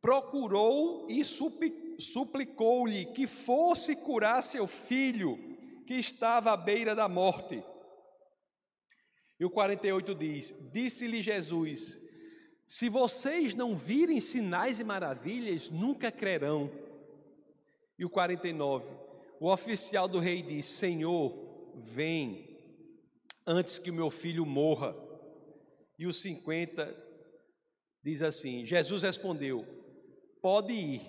procurou 0.00 1.06
e 1.06 1.22
suplicou-lhe 1.98 3.04
que 3.04 3.26
fosse 3.26 3.94
curar 3.94 4.42
seu 4.42 4.66
filho, 4.66 5.38
que 5.86 5.92
estava 5.92 6.50
à 6.50 6.56
beira 6.56 6.94
da 6.94 7.10
morte. 7.10 7.62
E 9.38 9.44
o 9.44 9.50
48 9.50 10.14
diz: 10.14 10.54
Disse-lhe 10.72 11.20
Jesus: 11.20 12.00
Se 12.66 12.88
vocês 12.88 13.52
não 13.52 13.76
virem 13.76 14.18
sinais 14.18 14.80
e 14.80 14.84
maravilhas, 14.84 15.68
nunca 15.68 16.10
crerão. 16.10 16.72
E 17.98 18.04
o 18.06 18.08
49: 18.08 18.88
O 19.38 19.52
oficial 19.52 20.08
do 20.08 20.18
rei 20.18 20.40
diz: 20.40 20.64
Senhor, 20.64 21.36
vem, 21.74 22.51
antes 23.46 23.78
que 23.78 23.90
o 23.90 23.94
meu 23.94 24.10
filho 24.10 24.44
morra. 24.46 24.94
E 25.98 26.06
o 26.06 26.12
50 26.12 26.94
diz 28.02 28.22
assim: 28.22 28.64
Jesus 28.64 29.02
respondeu: 29.02 29.66
Pode 30.40 30.72
ir, 30.72 31.02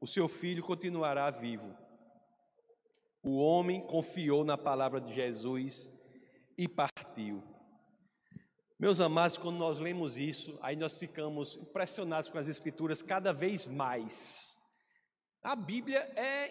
o 0.00 0.06
seu 0.06 0.28
filho 0.28 0.62
continuará 0.62 1.30
vivo. 1.30 1.76
O 3.22 3.36
homem 3.36 3.80
confiou 3.86 4.44
na 4.44 4.56
palavra 4.56 5.00
de 5.00 5.12
Jesus 5.12 5.90
e 6.56 6.66
partiu. 6.66 7.42
Meus 8.78 8.98
amados, 8.98 9.36
quando 9.36 9.58
nós 9.58 9.78
lemos 9.78 10.16
isso, 10.16 10.58
aí 10.62 10.74
nós 10.74 10.98
ficamos 10.98 11.56
impressionados 11.56 12.30
com 12.30 12.38
as 12.38 12.48
Escrituras 12.48 13.02
cada 13.02 13.30
vez 13.30 13.66
mais. 13.66 14.58
A 15.42 15.54
Bíblia 15.54 15.98
é, 16.16 16.48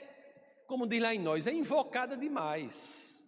como 0.68 0.86
diz 0.86 1.02
lá 1.02 1.14
em 1.14 1.20
nós, 1.20 1.48
é 1.48 1.52
invocada 1.52 2.16
demais. 2.16 3.19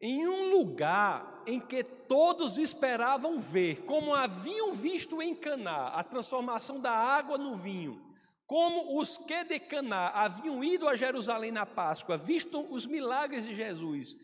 Em 0.00 0.26
um 0.26 0.56
lugar 0.56 1.42
em 1.46 1.60
que 1.60 1.84
todos 1.84 2.56
esperavam 2.56 3.38
ver, 3.38 3.82
como 3.84 4.14
haviam 4.14 4.72
visto 4.72 5.20
em 5.20 5.34
Caná, 5.34 5.88
a 5.88 6.02
transformação 6.02 6.80
da 6.80 6.92
água 6.92 7.36
no 7.36 7.56
vinho, 7.56 8.00
como 8.46 8.98
os 8.98 9.18
que 9.18 9.44
de 9.44 9.60
Caná 9.60 10.08
haviam 10.08 10.64
ido 10.64 10.88
a 10.88 10.96
Jerusalém 10.96 11.52
na 11.52 11.66
Páscoa, 11.66 12.16
visto 12.16 12.66
os 12.72 12.86
milagres 12.86 13.44
de 13.44 13.54
Jesus, 13.54 14.16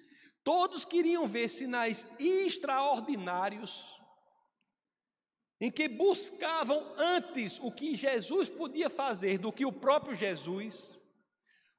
Todos 0.46 0.84
queriam 0.84 1.26
ver 1.26 1.48
sinais 1.48 2.06
extraordinários, 2.20 4.00
em 5.60 5.72
que 5.72 5.88
buscavam 5.88 6.94
antes 6.96 7.58
o 7.58 7.72
que 7.72 7.96
Jesus 7.96 8.48
podia 8.48 8.88
fazer 8.88 9.38
do 9.38 9.50
que 9.50 9.66
o 9.66 9.72
próprio 9.72 10.14
Jesus, 10.14 10.95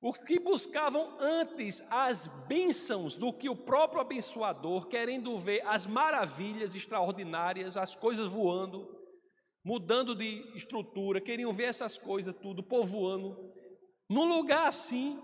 o 0.01 0.13
que 0.13 0.39
buscavam 0.39 1.15
antes 1.19 1.81
as 1.89 2.27
bênçãos 2.47 3.15
do 3.15 3.33
que 3.33 3.49
o 3.49 3.55
próprio 3.55 3.99
abençoador, 3.99 4.87
querendo 4.87 5.37
ver 5.39 5.65
as 5.65 5.85
maravilhas 5.85 6.75
extraordinárias, 6.75 7.75
as 7.75 7.95
coisas 7.95 8.27
voando, 8.31 8.87
mudando 9.65 10.13
de 10.13 10.55
estrutura, 10.55 11.19
queriam 11.19 11.51
ver 11.51 11.65
essas 11.65 11.97
coisas 11.97 12.35
tudo 12.35 12.61
povoando. 12.61 13.35
Num 14.07 14.25
lugar 14.25 14.67
assim, 14.67 15.19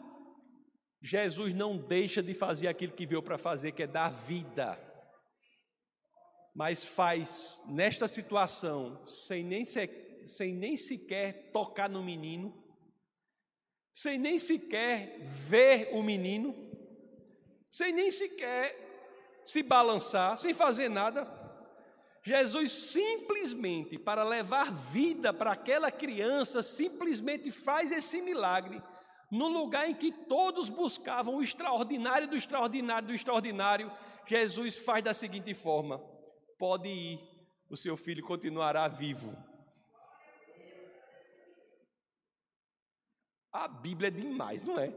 Jesus 1.01 1.53
não 1.53 1.77
deixa 1.77 2.24
de 2.24 2.34
fazer 2.34 2.68
aquilo 2.68 2.94
que 2.94 3.06
veio 3.06 3.22
para 3.22 3.38
fazer, 3.38 3.74
que 3.74 3.84
é 3.84 3.88
dar 3.88 4.10
vida. 4.10 4.80
Mas 6.56 6.84
faz 6.84 7.62
nesta 7.70 8.08
situação, 8.08 9.06
sem 9.08 9.44
nem, 9.44 9.65
se, 9.65 9.88
sem 10.25 10.53
nem 10.53 10.75
sequer 10.75 11.51
tocar 11.51 11.89
no 11.89 12.03
menino, 12.03 12.63
sem 13.94 14.18
nem 14.18 14.40
sequer 14.40 15.20
ver 15.22 15.90
o 15.94 16.01
menino, 16.01 16.56
sem 17.70 17.92
nem 17.92 18.10
sequer 18.12 18.82
se 19.44 19.62
balançar, 19.62 20.38
sem 20.38 20.53
fazer 20.53 20.90
nada. 20.90 21.42
Jesus 22.24 22.72
simplesmente, 22.72 24.00
para 24.00 24.24
levar 24.24 24.72
vida 24.72 25.34
para 25.34 25.51
aquela 25.51 25.92
criança, 25.92 26.64
simplesmente 26.64 27.51
faz 27.51 27.92
esse 27.92 28.22
milagre 28.22 28.82
no 29.34 29.48
lugar 29.48 29.90
em 29.90 29.96
que 29.96 30.12
todos 30.12 30.70
buscavam 30.70 31.38
o 31.38 31.42
extraordinário 31.42 32.27
do 32.27 32.36
extraordinário 32.36 33.08
do 33.08 33.16
extraordinário, 33.16 33.92
Jesus 34.27 34.75
faz 34.75 35.03
da 35.03 35.12
seguinte 35.12 35.56
forma: 35.56 35.98
pode 36.60 36.88
ir, 36.88 37.20
o 37.68 37.75
seu 37.75 37.98
filho 37.98 38.24
continuará 38.24 38.88
vivo. 38.88 39.36
A 43.53 43.68
Bíblia 43.68 44.07
é 44.07 44.11
demais, 44.11 44.63
não 44.63 44.79
é? 44.79 44.92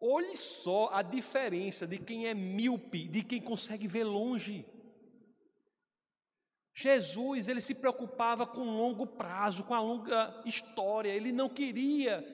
Olhe 0.00 0.34
só 0.34 0.88
a 0.90 1.02
diferença 1.02 1.86
de 1.86 1.98
quem 1.98 2.26
é 2.26 2.32
míope, 2.32 3.06
de 3.06 3.22
quem 3.22 3.38
consegue 3.38 3.86
ver 3.86 4.04
longe. 4.04 4.64
Jesus, 6.72 7.48
ele 7.48 7.60
se 7.60 7.74
preocupava 7.74 8.46
com 8.46 8.64
longo 8.64 9.06
prazo, 9.06 9.62
com 9.62 9.74
a 9.74 9.80
longa 9.80 10.42
história. 10.46 11.10
Ele 11.10 11.30
não 11.30 11.50
queria 11.50 12.24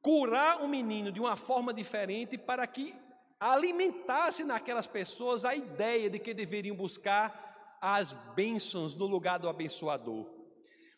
curar 0.00 0.62
o 0.62 0.68
menino 0.68 1.12
de 1.12 1.20
uma 1.20 1.36
forma 1.36 1.74
diferente 1.74 2.38
para 2.38 2.66
que 2.66 2.94
alimentasse 3.38 4.42
naquelas 4.42 4.86
pessoas 4.86 5.44
a 5.44 5.54
ideia 5.54 6.08
de 6.08 6.18
que 6.18 6.32
deveriam 6.32 6.74
buscar 6.74 7.78
as 7.78 8.14
bênçãos 8.34 8.94
no 8.94 9.04
lugar 9.04 9.38
do 9.38 9.50
abençoador. 9.50 10.35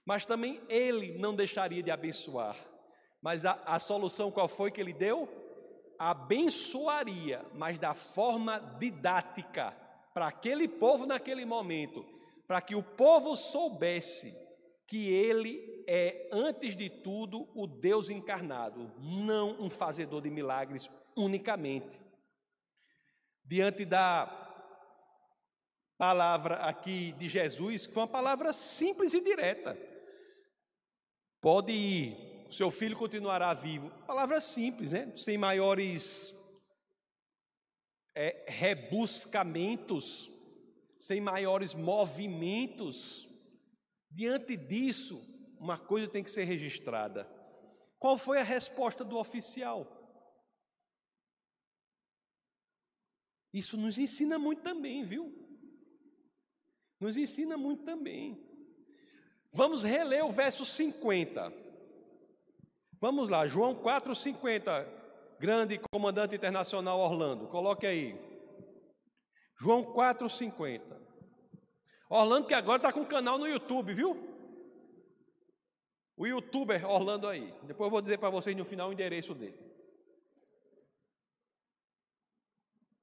Mas 0.09 0.25
também 0.25 0.59
ele 0.69 1.19
não 1.19 1.35
deixaria 1.35 1.83
de 1.83 1.91
abençoar. 1.91 2.57
Mas 3.21 3.45
a, 3.45 3.61
a 3.67 3.79
solução 3.79 4.31
qual 4.31 4.49
foi 4.49 4.71
que 4.71 4.81
ele 4.81 4.95
deu? 4.95 5.29
Abençoaria, 5.99 7.45
mas 7.53 7.79
da 7.79 7.93
forma 7.93 8.59
didática, 8.81 9.77
para 10.15 10.29
aquele 10.29 10.67
povo 10.67 11.05
naquele 11.05 11.45
momento 11.45 12.05
para 12.49 12.63
que 12.63 12.75
o 12.75 12.83
povo 12.83 13.37
soubesse 13.37 14.35
que 14.87 15.13
ele 15.13 15.85
é, 15.87 16.31
antes 16.33 16.75
de 16.75 16.89
tudo, 16.89 17.47
o 17.55 17.67
Deus 17.67 18.09
encarnado, 18.09 18.91
não 18.99 19.51
um 19.61 19.69
fazedor 19.69 20.23
de 20.23 20.31
milagres 20.31 20.91
unicamente. 21.15 22.01
Diante 23.45 23.85
da 23.85 24.47
palavra 25.99 26.57
aqui 26.57 27.13
de 27.13 27.29
Jesus, 27.29 27.87
que 27.87 27.93
foi 27.93 28.03
uma 28.03 28.09
palavra 28.09 28.55
simples 28.55 29.13
e 29.13 29.21
direta. 29.21 29.77
Pode 31.41 31.73
ir, 31.73 32.47
o 32.49 32.53
seu 32.53 32.71
filho 32.71 32.97
continuará 32.97 33.55
vivo. 33.55 33.91
Palavra 34.07 34.41
simples, 34.41 34.93
né? 34.93 35.13
Sem 35.15 35.39
maiores 35.39 36.35
é, 38.15 38.45
rebuscamentos 38.49 40.31
sem 40.99 41.21
maiores 41.21 41.75
movimentos. 41.75 43.29
Diante 44.11 44.57
disso, 44.57 45.23
uma 45.59 45.79
coisa 45.79 46.11
tem 46.11 46.25
que 46.25 46.31
ser 46.31 46.45
registrada. 46.45 47.25
Qual 47.99 48.19
foi 48.19 48.41
a 48.41 48.45
resposta 48.45 49.05
do 49.05 49.17
oficial? 49.17 49.95
Isso 53.53 53.77
nos 53.77 53.97
ensina 53.97 54.39
muito 54.39 54.63
também, 54.63 55.05
viu? 55.05 55.33
Nos 57.01 57.17
ensina 57.17 57.57
muito 57.57 57.85
também. 57.85 58.45
Vamos 59.53 59.83
reler 59.83 60.25
o 60.25 60.31
verso 60.31 60.65
50. 60.65 61.53
Vamos 63.01 63.29
lá, 63.29 63.47
João 63.47 63.75
4,50. 63.75 64.87
Grande 65.39 65.81
comandante 65.93 66.35
internacional 66.35 66.99
Orlando, 66.99 67.47
coloque 67.47 67.87
aí. 67.87 68.19
João 69.57 69.83
4,50. 69.83 70.99
Orlando 72.11 72.47
que 72.47 72.55
agora 72.55 72.79
está 72.79 72.93
com 72.93 73.01
um 73.01 73.05
canal 73.05 73.39
no 73.39 73.47
YouTube, 73.47 73.93
viu? 73.95 74.17
O 76.17 76.27
youtuber 76.27 76.85
Orlando 76.91 77.29
aí. 77.29 77.55
Depois 77.63 77.87
eu 77.87 77.91
vou 77.91 78.01
dizer 78.01 78.19
para 78.19 78.31
vocês 78.31 78.57
no 78.57 78.65
final 78.65 78.89
o 78.89 78.93
endereço 78.93 79.35
dele. 79.35 79.59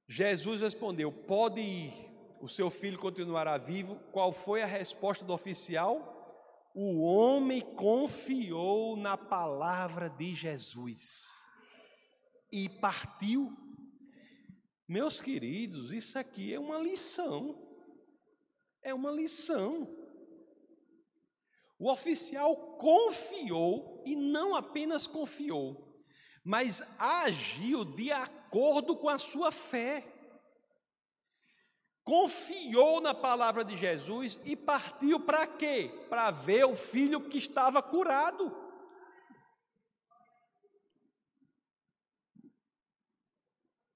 Jesus 0.08 0.60
respondeu: 0.60 1.10
Pode 1.10 1.60
ir, 1.60 1.92
o 2.40 2.48
seu 2.48 2.70
filho 2.70 2.98
continuará 2.98 3.56
vivo. 3.56 3.96
Qual 4.12 4.30
foi 4.32 4.62
a 4.62 4.66
resposta 4.66 5.24
do 5.24 5.32
oficial? 5.32 6.15
O 6.78 7.00
homem 7.00 7.62
confiou 7.62 8.98
na 8.98 9.16
palavra 9.16 10.10
de 10.10 10.34
Jesus 10.34 11.48
e 12.52 12.68
partiu 12.68 13.50
meus 14.86 15.20
queridos, 15.20 15.90
isso 15.90 16.18
aqui 16.18 16.52
é 16.52 16.60
uma 16.60 16.78
lição. 16.78 17.66
É 18.82 18.92
uma 18.92 19.10
lição. 19.10 19.88
O 21.78 21.90
oficial 21.90 22.76
confiou 22.76 24.02
e 24.06 24.14
não 24.14 24.54
apenas 24.54 25.06
confiou, 25.06 25.98
mas 26.44 26.82
agiu 26.98 27.86
de 27.86 28.12
acordo 28.12 28.94
com 28.96 29.08
a 29.08 29.18
sua 29.18 29.50
fé. 29.50 30.15
Confiou 32.06 33.00
na 33.00 33.12
palavra 33.12 33.64
de 33.64 33.76
Jesus 33.76 34.38
e 34.44 34.54
partiu 34.54 35.18
para 35.18 35.44
quê? 35.44 35.90
Para 36.08 36.30
ver 36.30 36.64
o 36.64 36.72
filho 36.72 37.28
que 37.28 37.36
estava 37.36 37.82
curado. 37.82 38.56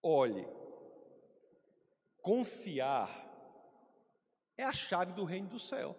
Olhe, 0.03 0.44
confiar 2.20 3.09
é 4.59 4.64
a 4.64 4.73
chave 4.73 5.12
do 5.12 5.23
reino 5.23 5.46
do 5.46 5.61
céu. 5.61 5.96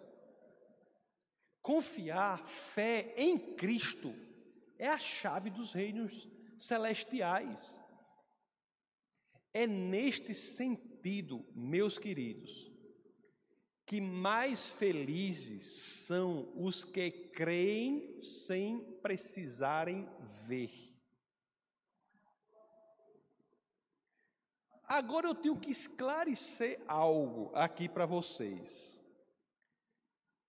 Confiar, 1.62 2.44
fé 2.46 3.14
em 3.16 3.54
Cristo, 3.54 4.12
é 4.78 4.86
a 4.86 4.98
chave 4.98 5.48
dos 5.48 5.72
reinos 5.72 6.28
celestiais. 6.58 7.82
É 9.54 9.66
neste 9.66 10.34
sentido, 11.02 11.44
meus 11.52 11.98
queridos, 11.98 12.70
que 13.84 14.00
mais 14.00 14.70
felizes 14.70 15.64
são 16.06 16.52
os 16.54 16.84
que 16.84 17.10
creem 17.10 18.20
sem 18.20 18.80
precisarem 19.02 20.08
ver. 20.46 20.70
Agora 24.84 25.26
eu 25.26 25.34
tenho 25.34 25.58
que 25.58 25.72
esclarecer 25.72 26.80
algo 26.86 27.50
aqui 27.52 27.88
para 27.88 28.06
vocês. 28.06 29.00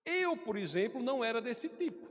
Eu, 0.04 0.36
por 0.36 0.56
exemplo, 0.56 1.02
não 1.02 1.24
era 1.24 1.40
desse 1.40 1.68
tipo. 1.68 2.08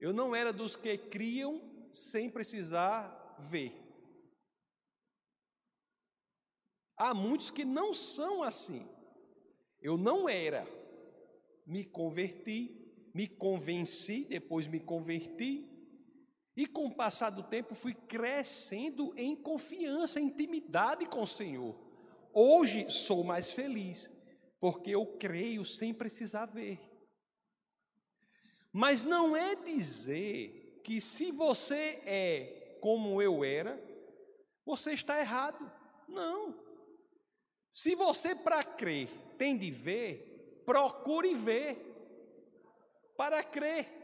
Eu 0.00 0.12
não 0.12 0.34
era 0.34 0.52
dos 0.52 0.74
que 0.74 0.98
criam 0.98 1.62
sem 1.92 2.28
precisar 2.28 3.36
ver. 3.38 3.87
Há 6.98 7.14
muitos 7.14 7.50
que 7.50 7.64
não 7.64 7.94
são 7.94 8.42
assim. 8.42 8.86
Eu 9.80 9.96
não 9.96 10.28
era. 10.28 10.66
Me 11.64 11.84
converti, 11.84 13.10
me 13.14 13.28
convenci, 13.28 14.24
depois 14.24 14.66
me 14.66 14.80
converti, 14.80 15.68
e 16.56 16.66
com 16.66 16.86
o 16.86 16.94
passar 16.94 17.30
do 17.30 17.42
tempo 17.44 17.72
fui 17.72 17.94
crescendo 17.94 19.14
em 19.16 19.36
confiança, 19.36 20.18
em 20.18 20.24
intimidade 20.24 21.06
com 21.06 21.20
o 21.20 21.26
Senhor. 21.26 21.78
Hoje 22.32 22.90
sou 22.90 23.22
mais 23.22 23.52
feliz, 23.52 24.10
porque 24.58 24.90
eu 24.90 25.06
creio 25.06 25.64
sem 25.64 25.94
precisar 25.94 26.46
ver. 26.46 26.80
Mas 28.72 29.04
não 29.04 29.36
é 29.36 29.54
dizer 29.54 30.80
que 30.82 31.00
se 31.00 31.30
você 31.30 32.00
é 32.04 32.78
como 32.80 33.22
eu 33.22 33.44
era, 33.44 33.80
você 34.64 34.92
está 34.92 35.20
errado. 35.20 35.70
Não. 36.08 36.67
Se 37.70 37.94
você 37.94 38.34
para 38.34 38.64
crer 38.64 39.08
tem 39.36 39.56
de 39.56 39.70
ver, 39.70 40.62
procure 40.64 41.34
ver 41.34 41.76
para 43.16 43.42
crer. 43.42 43.98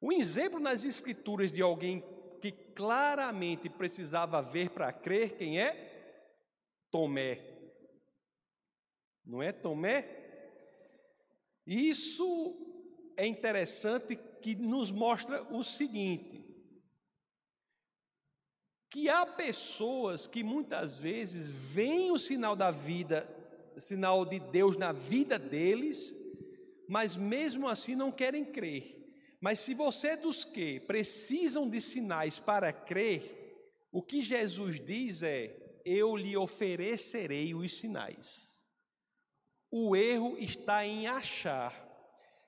Um 0.00 0.10
exemplo 0.12 0.58
nas 0.58 0.84
Escrituras 0.84 1.52
de 1.52 1.62
alguém 1.62 2.02
que 2.40 2.50
claramente 2.50 3.68
precisava 3.68 4.42
ver 4.42 4.70
para 4.70 4.92
crer, 4.92 5.36
quem 5.36 5.60
é? 5.60 5.92
Tomé. 6.90 7.40
Não 9.24 9.40
é 9.40 9.52
Tomé? 9.52 10.22
Isso 11.64 13.12
é 13.16 13.24
interessante 13.26 14.16
que 14.40 14.56
nos 14.56 14.90
mostra 14.90 15.42
o 15.54 15.62
seguinte: 15.62 16.51
que 18.92 19.08
há 19.08 19.24
pessoas 19.24 20.26
que 20.26 20.44
muitas 20.44 21.00
vezes 21.00 21.48
veem 21.48 22.10
o 22.10 22.18
sinal 22.18 22.54
da 22.54 22.70
vida, 22.70 23.26
sinal 23.78 24.22
de 24.26 24.38
Deus 24.38 24.76
na 24.76 24.92
vida 24.92 25.38
deles, 25.38 26.14
mas 26.86 27.16
mesmo 27.16 27.66
assim 27.66 27.96
não 27.96 28.12
querem 28.12 28.44
crer. 28.44 29.02
Mas 29.40 29.60
se 29.60 29.72
você 29.72 30.08
é 30.08 30.16
dos 30.16 30.44
que 30.44 30.78
precisam 30.80 31.66
de 31.66 31.80
sinais 31.80 32.38
para 32.38 32.70
crer, 32.70 33.66
o 33.90 34.02
que 34.02 34.20
Jesus 34.20 34.78
diz 34.78 35.22
é: 35.22 35.80
eu 35.86 36.14
lhe 36.14 36.36
oferecerei 36.36 37.54
os 37.54 37.80
sinais. 37.80 38.66
O 39.70 39.96
erro 39.96 40.36
está 40.38 40.84
em 40.84 41.06
achar 41.06 41.81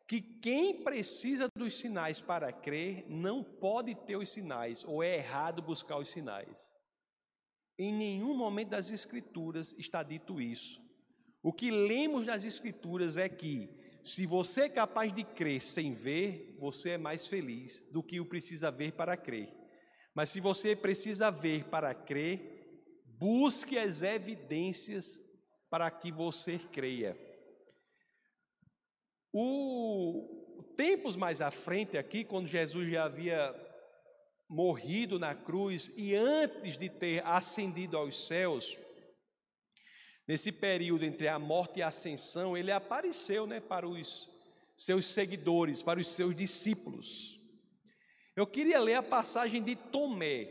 que 0.07 0.21
quem 0.21 0.83
precisa 0.83 1.49
dos 1.57 1.79
sinais 1.79 2.21
para 2.21 2.53
crer 2.53 3.07
não 3.09 3.43
pode 3.43 3.95
ter 3.95 4.17
os 4.17 4.29
sinais, 4.29 4.85
ou 4.85 5.03
é 5.03 5.17
errado 5.17 5.63
buscar 5.63 5.99
os 5.99 6.11
sinais. 6.11 6.59
Em 7.79 7.93
nenhum 7.93 8.37
momento 8.37 8.71
das 8.71 8.91
Escrituras 8.91 9.75
está 9.79 10.03
dito 10.03 10.41
isso. 10.41 10.83
O 11.43 11.53
que 11.53 11.71
lemos 11.71 12.25
nas 12.25 12.45
Escrituras 12.45 13.17
é 13.17 13.29
que 13.29 13.69
se 14.05 14.27
você 14.27 14.63
é 14.63 14.69
capaz 14.69 15.15
de 15.15 15.25
crer 15.25 15.63
sem 15.63 15.95
ver, 15.95 16.55
você 16.59 16.91
é 16.91 16.99
mais 16.99 17.27
feliz 17.27 17.83
do 17.91 18.03
que 18.03 18.21
o 18.21 18.27
precisa 18.27 18.71
ver 18.71 18.93
para 18.93 19.17
crer. 19.17 19.53
Mas 20.15 20.29
se 20.29 20.41
você 20.41 20.77
precisa 20.77 21.31
ver 21.31 21.65
para 21.65 21.95
crer, 21.95 22.55
busque 23.19 23.79
as 23.79 24.03
evidências 24.03 25.21
para 25.71 25.91
que 25.91 26.13
você 26.13 26.59
creia. 26.59 27.19
O 29.35 30.65
tempos 30.77 31.17
mais 31.17 31.41
à 31.41 31.51
frente 31.51 31.99
aqui, 31.99 32.25
quando 32.25 32.47
Jesus 32.47 32.89
já 32.89 33.05
havia 33.05 33.55
morrido 34.49 35.19
na 35.19 35.35
cruz 35.35 35.93
e 35.97 36.15
antes 36.15 36.79
de 36.79 36.89
ter 36.89 37.25
ascendido 37.27 37.97
aos 37.97 38.27
céus, 38.27 38.79
Nesse 40.27 40.51
período 40.51 41.05
entre 41.05 41.29
a 41.29 41.39
morte 41.39 41.81
e 41.81 41.83
a 41.83 41.89
ascensão, 41.89 42.57
ele 42.57 42.73
apareceu 42.73 43.47
né, 43.47 43.61
para 43.61 43.87
os 43.87 44.31
seus 44.75 45.07
seguidores, 45.07 45.83
para 45.83 46.01
os 46.01 46.09
seus 46.09 46.35
discípulos. 46.35 47.39
Eu 48.35 48.47
queria 48.47 48.81
ler 48.81 48.95
a 48.95 49.03
passagem 49.03 49.63
de 49.63 49.77
Tomé, 49.77 50.47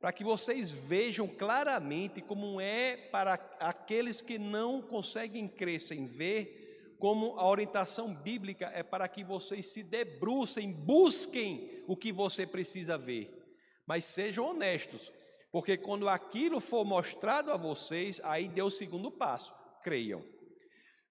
para 0.00 0.10
que 0.10 0.24
vocês 0.24 0.72
vejam 0.72 1.28
claramente 1.28 2.22
como 2.22 2.58
é 2.60 2.96
para 2.96 3.34
aqueles 3.60 4.22
que 4.22 4.38
não 4.38 4.80
conseguem 4.80 5.46
crer 5.46 5.80
sem 5.80 6.06
ver, 6.06 6.63
como 7.04 7.38
a 7.38 7.46
orientação 7.46 8.14
bíblica 8.14 8.72
é 8.74 8.82
para 8.82 9.06
que 9.06 9.22
vocês 9.22 9.66
se 9.66 9.82
debrucem, 9.82 10.72
busquem 10.72 11.84
o 11.86 11.94
que 11.94 12.10
você 12.10 12.46
precisa 12.46 12.96
ver, 12.96 13.30
mas 13.86 14.06
sejam 14.06 14.46
honestos, 14.46 15.12
porque 15.52 15.76
quando 15.76 16.08
aquilo 16.08 16.60
for 16.60 16.82
mostrado 16.82 17.52
a 17.52 17.58
vocês, 17.58 18.22
aí 18.24 18.48
deu 18.48 18.64
o 18.64 18.70
segundo 18.70 19.10
passo, 19.10 19.54
creiam. 19.82 20.24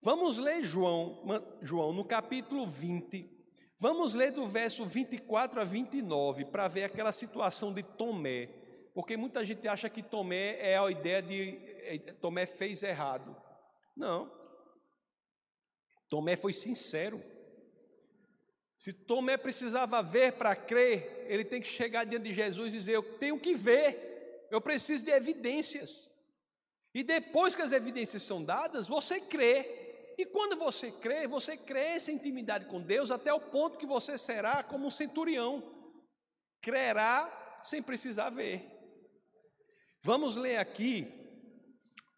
Vamos 0.02 0.40
ler 0.40 0.64
João, 0.64 1.22
João 1.62 1.94
no 1.94 2.04
capítulo 2.04 2.66
20. 2.66 3.30
Vamos 3.78 4.16
ler 4.16 4.32
do 4.32 4.48
verso 4.48 4.88
24 4.88 5.62
a 5.62 5.64
29 5.64 6.46
para 6.46 6.68
ver 6.68 6.86
aquela 6.86 7.12
situação 7.12 7.72
de 7.72 7.84
Tomé, 7.84 8.50
porque 8.96 9.16
muita 9.16 9.46
gente 9.46 9.68
acha 9.68 9.88
que 9.92 10.02
Tomé 10.02 10.58
é 10.60 10.76
a 10.76 10.90
ideia 10.90 11.22
de 11.22 11.62
é, 11.84 12.00
Tomé 12.00 12.48
fez 12.48 12.82
errado. 12.82 13.38
Não. 13.96 14.42
Tomé 16.14 16.36
foi 16.36 16.54
sincero. 16.54 17.20
Se 18.78 18.94
Tomé 18.94 19.36
precisava 19.36 20.04
ver 20.04 20.34
para 20.34 20.56
crer, 20.56 21.26
ele 21.28 21.44
tem 21.44 21.60
que 21.60 21.68
chegar 21.68 22.04
diante 22.04 22.26
de 22.26 22.34
Jesus 22.34 22.72
e 22.72 22.78
dizer: 22.78 22.94
Eu 22.94 23.18
tenho 23.18 23.40
que 23.40 23.56
ver. 23.56 24.48
Eu 24.52 24.62
preciso 24.62 25.04
de 25.04 25.10
evidências. 25.10 26.08
E 26.94 27.02
depois 27.02 27.56
que 27.56 27.64
as 27.64 27.72
evidências 27.72 28.22
são 28.22 28.44
dadas, 28.44 28.88
você 28.88 29.20
crê. 29.20 30.14
E 30.16 30.24
quando 30.24 30.56
você 30.56 30.92
crê, 30.92 31.26
você 31.26 31.58
cresce 31.58 32.12
em 32.12 32.16
intimidade 32.16 32.66
com 32.66 32.80
Deus 32.80 33.10
até 33.10 33.34
o 33.34 33.40
ponto 33.40 33.80
que 33.80 33.86
você 33.88 34.16
será 34.16 34.62
como 34.62 34.86
um 34.86 34.92
centurião. 34.92 35.64
Crerá 36.62 37.60
sem 37.64 37.82
precisar 37.82 38.30
ver. 38.30 38.70
Vamos 40.04 40.36
ler 40.36 40.58
aqui 40.58 41.23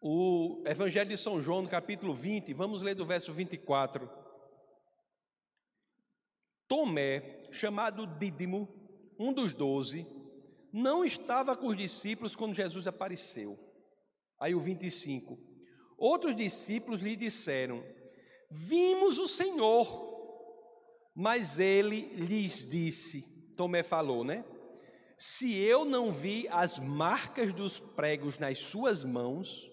o 0.00 0.62
Evangelho 0.66 1.10
de 1.10 1.16
São 1.16 1.40
João, 1.40 1.62
no 1.62 1.68
capítulo 1.68 2.14
20, 2.14 2.52
vamos 2.52 2.82
ler 2.82 2.94
do 2.94 3.06
verso 3.06 3.32
24. 3.32 4.08
Tomé, 6.68 7.48
chamado 7.52 8.06
Dídimo, 8.06 8.68
um 9.18 9.32
dos 9.32 9.52
doze, 9.52 10.06
não 10.72 11.04
estava 11.04 11.56
com 11.56 11.68
os 11.68 11.76
discípulos 11.76 12.36
quando 12.36 12.54
Jesus 12.54 12.86
apareceu. 12.86 13.58
Aí 14.38 14.54
o 14.54 14.60
25. 14.60 15.38
Outros 15.96 16.36
discípulos 16.36 17.00
lhe 17.00 17.16
disseram: 17.16 17.82
Vimos 18.50 19.18
o 19.18 19.26
Senhor. 19.26 20.14
Mas 21.14 21.58
ele 21.58 22.14
lhes 22.16 22.68
disse: 22.68 23.22
Tomé 23.56 23.82
falou, 23.82 24.22
né? 24.22 24.44
Se 25.16 25.56
eu 25.56 25.86
não 25.86 26.12
vi 26.12 26.46
as 26.50 26.78
marcas 26.78 27.54
dos 27.54 27.80
pregos 27.80 28.38
nas 28.38 28.58
suas 28.58 29.02
mãos, 29.02 29.70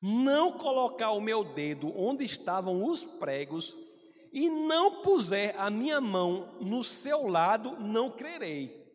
não 0.00 0.52
colocar 0.52 1.10
o 1.10 1.20
meu 1.20 1.42
dedo 1.42 1.92
onde 1.96 2.24
estavam 2.24 2.84
os 2.84 3.04
pregos 3.04 3.76
e 4.32 4.50
não 4.50 5.02
puser 5.02 5.54
a 5.58 5.70
minha 5.70 6.00
mão 6.00 6.58
no 6.60 6.84
seu 6.84 7.26
lado, 7.26 7.80
não 7.80 8.10
crerei. 8.10 8.86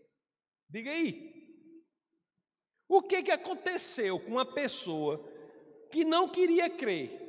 Diga 0.69 0.91
aí. 0.91 1.31
O 2.87 3.01
que, 3.01 3.23
que 3.23 3.31
aconteceu 3.31 4.19
com 4.19 4.31
uma 4.31 4.45
pessoa 4.45 5.25
que 5.91 6.05
não 6.05 6.29
queria 6.29 6.69
crer? 6.69 7.21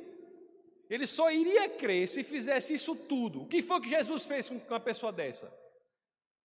Ele 0.89 1.07
só 1.07 1.31
iria 1.31 1.69
crer 1.69 2.07
se 2.07 2.23
fizesse 2.23 2.73
isso 2.73 2.95
tudo. 2.95 3.43
O 3.43 3.47
que 3.47 3.61
foi 3.61 3.81
que 3.81 3.89
Jesus 3.89 4.25
fez 4.25 4.47
com 4.47 4.55
uma 4.55 4.79
pessoa 4.79 5.11
dessa? 5.11 5.51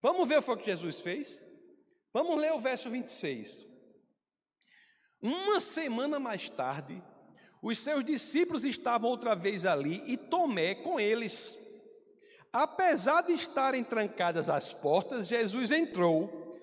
Vamos 0.01 0.29
ver 0.29 0.39
o 0.39 0.57
que 0.57 0.65
Jesus 0.65 1.01
fez? 1.01 1.45
Vamos 2.13 2.37
ler 2.37 2.53
o 2.53 2.61
verso 2.61 2.89
26. 2.89 3.67
Uma 5.21 5.61
semana 5.61 6.19
mais 6.19 6.49
tarde, 6.49 7.03
os 7.63 7.79
seus 7.79 8.05
discípulos 8.05 8.65
estavam 8.65 9.11
outra 9.11 9.35
vez 9.35 9.65
ali 9.65 10.03
e 10.07 10.17
Tomé 10.17 10.75
com 10.75 11.01
eles. 11.01 11.59
Apesar 12.53 13.23
de 13.23 13.33
estarem 13.33 13.85
trancadas 13.85 14.49
as 14.49 14.73
portas, 14.73 15.27
Jesus 15.27 15.71
entrou, 15.71 16.57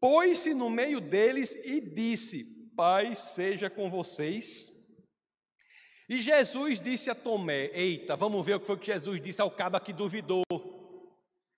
pôs-se 0.00 0.54
no 0.54 0.70
meio 0.70 1.00
deles 1.00 1.54
e 1.64 1.80
disse: 1.80 2.44
Pai 2.76 3.14
seja 3.14 3.68
com 3.68 3.90
vocês. 3.90 4.70
E 6.08 6.20
Jesus 6.20 6.78
disse 6.78 7.10
a 7.10 7.14
Tomé: 7.14 7.70
Eita, 7.72 8.14
vamos 8.14 8.44
ver 8.44 8.56
o 8.56 8.60
que 8.60 8.66
foi 8.66 8.78
que 8.78 8.86
Jesus 8.86 9.20
disse 9.20 9.40
ao 9.40 9.50
cabo 9.50 9.80
que 9.80 9.92
duvidou, 9.92 10.44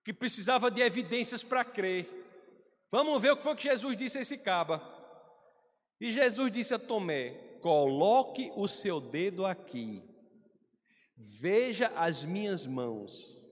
que 0.05 0.13
precisava 0.13 0.71
de 0.71 0.81
evidências 0.81 1.43
para 1.43 1.65
crer. 1.65 2.09
Vamos 2.91 3.21
ver 3.21 3.33
o 3.33 3.37
que 3.37 3.43
foi 3.43 3.57
que 3.57 3.65
Jesus 3.65 3.97
disse 3.97 4.19
a 4.19 4.21
esse 4.21 4.39
caba. 4.39 4.81
E 6.01 6.13
Jesus 6.13 6.53
disse 6.53 6.73
a 6.73 6.79
Tomé: 6.79 7.54
Coloque 7.65 8.53
o 8.57 8.69
seu 8.69 9.01
dedo 9.01 9.47
aqui, 9.47 10.03
veja 11.17 11.91
as 11.97 12.23
minhas 12.23 12.67
mãos, 12.67 13.43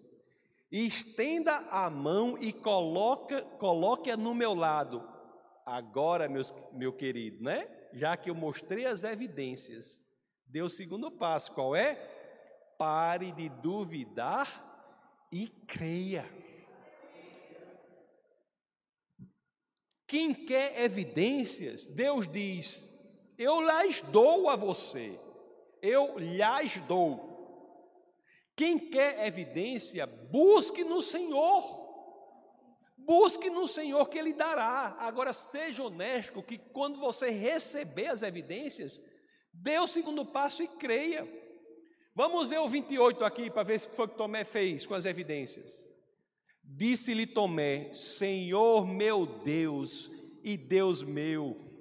estenda 0.71 1.57
a 1.71 1.89
mão 1.89 2.37
e 2.37 2.53
coloca, 2.53 3.41
coloque-a 3.59 4.15
no 4.15 4.35
meu 4.35 4.53
lado. 4.53 5.03
Agora, 5.65 6.29
meus, 6.29 6.53
meu 6.75 6.93
querido, 6.93 7.43
né? 7.43 7.67
Já 7.95 8.15
que 8.15 8.29
eu 8.29 8.35
mostrei 8.35 8.85
as 8.85 9.03
evidências, 9.03 9.99
deu 10.45 10.67
o 10.67 10.69
segundo 10.69 11.11
passo, 11.11 11.51
qual 11.53 11.75
é? 11.75 11.95
Pare 12.77 13.33
de 13.33 13.49
duvidar 13.49 15.27
e 15.33 15.49
creia. 15.49 16.31
Quem 20.07 20.35
quer 20.35 20.83
evidências, 20.83 21.87
Deus 21.87 22.31
diz: 22.31 22.92
Eu 23.43 23.61
lhes 23.61 24.01
dou 24.03 24.49
a 24.49 24.55
você, 24.55 25.19
eu 25.83 26.17
lhes 26.17 26.79
dou. 26.87 27.33
Quem 28.55 28.79
quer 28.79 29.27
evidência, 29.27 30.07
busque 30.07 30.85
no 30.85 31.03
Senhor. 31.03 31.83
Busque 32.97 33.51
no 33.51 33.67
Senhor 33.67 34.09
que 34.09 34.17
Ele 34.17 34.33
dará. 34.33 34.97
Agora, 35.01 35.33
seja 35.33 35.83
honesto 35.83 36.41
que 36.41 36.57
quando 36.57 37.01
você 37.01 37.31
receber 37.31 38.07
as 38.07 38.23
evidências, 38.23 39.01
dê 39.53 39.77
o 39.81 39.89
segundo 39.89 40.25
passo 40.25 40.63
e 40.63 40.69
creia. 40.69 41.29
Vamos 42.15 42.49
ver 42.49 42.61
o 42.61 42.69
28 42.69 43.25
aqui 43.25 43.51
para 43.51 43.65
ver 43.65 43.81
o 43.81 43.89
que 43.89 43.97
foi 43.97 44.07
que 44.07 44.17
Tomé 44.17 44.45
fez 44.45 44.87
com 44.87 44.95
as 44.95 45.05
evidências. 45.05 45.91
Disse-lhe 46.63 47.27
Tomé: 47.27 47.93
Senhor 47.93 48.87
meu 48.87 49.27
Deus 49.27 50.09
e 50.45 50.57
Deus 50.57 51.03
meu. 51.03 51.72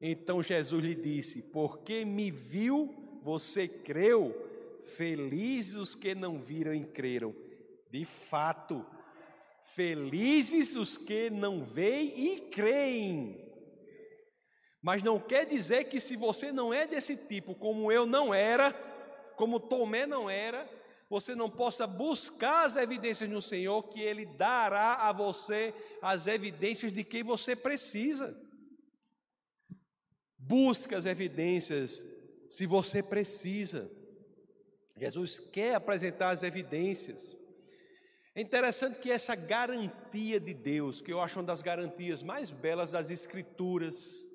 Então 0.00 0.42
Jesus 0.42 0.84
lhe 0.84 0.94
disse: 0.94 1.42
Porque 1.42 2.04
me 2.04 2.30
viu, 2.30 3.20
você 3.22 3.68
creu. 3.68 4.48
Felizes 4.84 5.74
os 5.74 5.94
que 5.94 6.14
não 6.14 6.40
viram 6.40 6.74
e 6.74 6.84
creram. 6.84 7.34
De 7.90 8.04
fato, 8.04 8.84
felizes 9.62 10.74
os 10.74 10.96
que 10.96 11.28
não 11.28 11.62
veem 11.62 12.32
e 12.32 12.40
creem. 12.40 13.50
Mas 14.82 15.02
não 15.02 15.18
quer 15.18 15.44
dizer 15.44 15.84
que 15.84 16.00
se 16.00 16.16
você 16.16 16.50
não 16.50 16.72
é 16.72 16.86
desse 16.86 17.14
tipo, 17.14 17.54
como 17.54 17.92
eu 17.92 18.06
não 18.06 18.32
era, 18.32 18.72
como 19.36 19.60
Tomé 19.60 20.06
não 20.06 20.30
era, 20.30 20.66
você 21.10 21.34
não 21.34 21.50
possa 21.50 21.86
buscar 21.86 22.64
as 22.64 22.76
evidências 22.76 23.28
no 23.28 23.42
Senhor, 23.42 23.82
que 23.88 24.00
Ele 24.00 24.24
dará 24.24 25.08
a 25.08 25.12
você 25.12 25.74
as 26.00 26.26
evidências 26.26 26.92
de 26.92 27.04
quem 27.04 27.22
você 27.22 27.54
precisa. 27.54 28.34
Busque 30.50 30.96
as 30.96 31.06
evidências 31.06 32.04
se 32.48 32.66
você 32.66 33.02
precisa. 33.02 33.88
Jesus 34.96 35.38
quer 35.38 35.76
apresentar 35.76 36.30
as 36.30 36.42
evidências. 36.42 37.36
É 38.34 38.40
interessante 38.40 38.98
que 38.98 39.12
essa 39.12 39.36
garantia 39.36 40.40
de 40.40 40.52
Deus, 40.52 41.00
que 41.00 41.12
eu 41.12 41.20
acho 41.20 41.38
uma 41.38 41.46
das 41.46 41.62
garantias 41.62 42.22
mais 42.24 42.50
belas 42.50 42.90
das 42.90 43.10
Escrituras, 43.10 44.26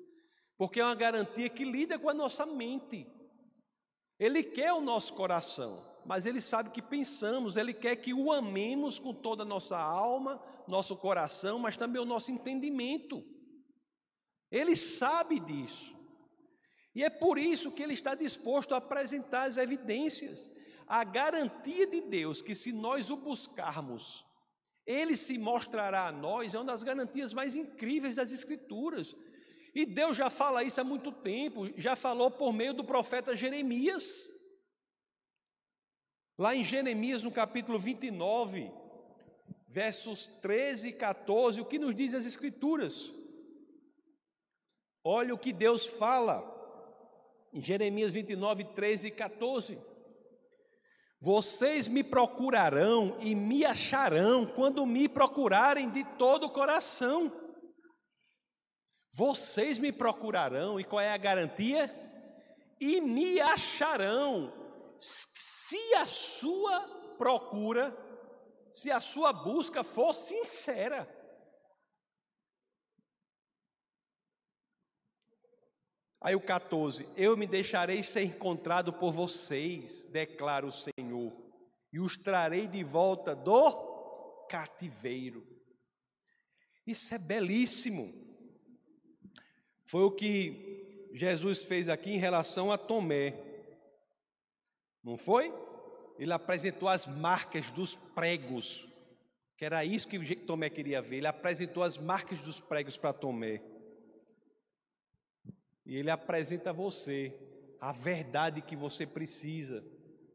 porque 0.56 0.80
é 0.80 0.84
uma 0.84 0.94
garantia 0.94 1.50
que 1.50 1.64
lida 1.64 1.98
com 1.98 2.08
a 2.08 2.14
nossa 2.14 2.46
mente. 2.46 3.06
Ele 4.18 4.42
quer 4.42 4.72
o 4.72 4.80
nosso 4.80 5.12
coração 5.12 5.84
mas 6.06 6.24
Ele 6.24 6.40
sabe 6.40 6.70
que 6.70 6.80
pensamos, 6.80 7.56
Ele 7.56 7.74
quer 7.74 7.96
que 7.96 8.14
o 8.14 8.32
amemos 8.32 8.98
com 8.98 9.12
toda 9.12 9.42
a 9.42 9.46
nossa 9.46 9.76
alma, 9.76 10.40
nosso 10.68 10.96
coração, 10.96 11.58
mas 11.58 11.76
também 11.76 12.00
o 12.00 12.06
nosso 12.06 12.30
entendimento. 12.30 13.24
Ele 14.50 14.76
sabe 14.76 15.40
disso. 15.40 15.95
E 16.96 17.04
é 17.04 17.10
por 17.10 17.38
isso 17.38 17.70
que 17.70 17.82
Ele 17.82 17.92
está 17.92 18.14
disposto 18.14 18.72
a 18.72 18.78
apresentar 18.78 19.42
as 19.42 19.58
evidências, 19.58 20.50
a 20.86 21.04
garantia 21.04 21.86
de 21.86 22.00
Deus 22.00 22.40
que 22.40 22.54
se 22.54 22.72
nós 22.72 23.10
o 23.10 23.18
buscarmos, 23.18 24.24
Ele 24.86 25.14
se 25.14 25.36
mostrará 25.36 26.06
a 26.06 26.12
nós, 26.12 26.54
é 26.54 26.58
uma 26.58 26.64
das 26.64 26.82
garantias 26.82 27.34
mais 27.34 27.54
incríveis 27.54 28.16
das 28.16 28.32
Escrituras. 28.32 29.14
E 29.74 29.84
Deus 29.84 30.16
já 30.16 30.30
fala 30.30 30.64
isso 30.64 30.80
há 30.80 30.84
muito 30.84 31.12
tempo, 31.12 31.70
já 31.78 31.94
falou 31.94 32.30
por 32.30 32.50
meio 32.50 32.72
do 32.72 32.82
profeta 32.82 33.36
Jeremias. 33.36 34.26
Lá 36.38 36.56
em 36.56 36.64
Jeremias, 36.64 37.22
no 37.22 37.30
capítulo 37.30 37.78
29, 37.78 38.72
versos 39.68 40.28
13 40.40 40.88
e 40.88 40.92
14, 40.94 41.60
o 41.60 41.66
que 41.66 41.78
nos 41.78 41.94
diz 41.94 42.14
as 42.14 42.24
Escrituras? 42.24 43.12
Olha 45.04 45.34
o 45.34 45.38
que 45.38 45.52
Deus 45.52 45.84
fala 45.84 46.55
Jeremias 47.60 48.12
29, 48.12 48.64
13 48.64 49.08
e 49.08 49.10
14. 49.10 49.78
Vocês 51.20 51.88
me 51.88 52.04
procurarão 52.04 53.16
e 53.20 53.34
me 53.34 53.64
acharão 53.64 54.46
quando 54.46 54.84
me 54.84 55.08
procurarem 55.08 55.90
de 55.90 56.04
todo 56.18 56.44
o 56.44 56.50
coração. 56.50 57.32
Vocês 59.12 59.78
me 59.78 59.90
procurarão, 59.90 60.78
e 60.78 60.84
qual 60.84 61.00
é 61.00 61.10
a 61.10 61.16
garantia? 61.16 61.90
E 62.78 63.00
me 63.00 63.40
acharão 63.40 64.52
se 64.98 65.94
a 65.94 66.06
sua 66.06 66.80
procura, 67.16 67.96
se 68.70 68.90
a 68.90 69.00
sua 69.00 69.32
busca 69.32 69.82
for 69.82 70.14
sincera. 70.14 71.08
Aí 76.26 76.34
o 76.34 76.40
14: 76.40 77.08
Eu 77.16 77.36
me 77.36 77.46
deixarei 77.46 78.02
ser 78.02 78.24
encontrado 78.24 78.92
por 78.92 79.12
vocês, 79.12 80.04
declara 80.06 80.66
o 80.66 80.72
Senhor, 80.72 81.32
e 81.92 82.00
os 82.00 82.16
trarei 82.16 82.66
de 82.66 82.82
volta 82.82 83.32
do 83.32 84.44
cativeiro. 84.50 85.46
Isso 86.84 87.14
é 87.14 87.18
belíssimo. 87.18 88.12
Foi 89.84 90.02
o 90.02 90.10
que 90.10 91.08
Jesus 91.14 91.62
fez 91.62 91.88
aqui 91.88 92.10
em 92.10 92.18
relação 92.18 92.72
a 92.72 92.76
Tomé. 92.76 93.32
Não 95.04 95.16
foi? 95.16 95.54
Ele 96.18 96.32
apresentou 96.32 96.88
as 96.88 97.06
marcas 97.06 97.70
dos 97.70 97.94
pregos, 97.94 98.88
que 99.56 99.64
era 99.64 99.84
isso 99.84 100.08
que 100.08 100.34
Tomé 100.34 100.70
queria 100.70 101.00
ver. 101.00 101.18
Ele 101.18 101.28
apresentou 101.28 101.84
as 101.84 101.96
marcas 101.96 102.40
dos 102.40 102.58
pregos 102.58 102.96
para 102.96 103.12
Tomé. 103.12 103.75
E 105.86 105.96
ele 105.96 106.10
apresenta 106.10 106.70
a 106.70 106.72
você 106.72 107.32
a 107.80 107.92
verdade 107.92 108.60
que 108.60 108.74
você 108.74 109.06
precisa 109.06 109.84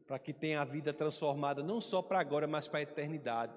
para 0.06 0.18
que 0.18 0.32
tenha 0.32 0.60
a 0.60 0.64
vida 0.64 0.92
transformada, 0.92 1.62
não 1.62 1.80
só 1.80 2.00
para 2.02 2.18
agora, 2.18 2.46
mas 2.46 2.68
para 2.68 2.78
a 2.78 2.82
eternidade. 2.82 3.54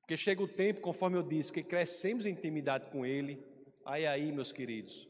Porque 0.00 0.16
chega 0.16 0.42
o 0.42 0.48
tempo, 0.48 0.80
conforme 0.80 1.16
eu 1.16 1.22
disse, 1.22 1.52
que 1.52 1.62
crescemos 1.62 2.26
em 2.26 2.30
intimidade 2.30 2.90
com 2.90 3.06
Ele. 3.06 3.40
Aí, 3.84 4.06
aí, 4.06 4.32
meus 4.32 4.52
queridos, 4.52 5.08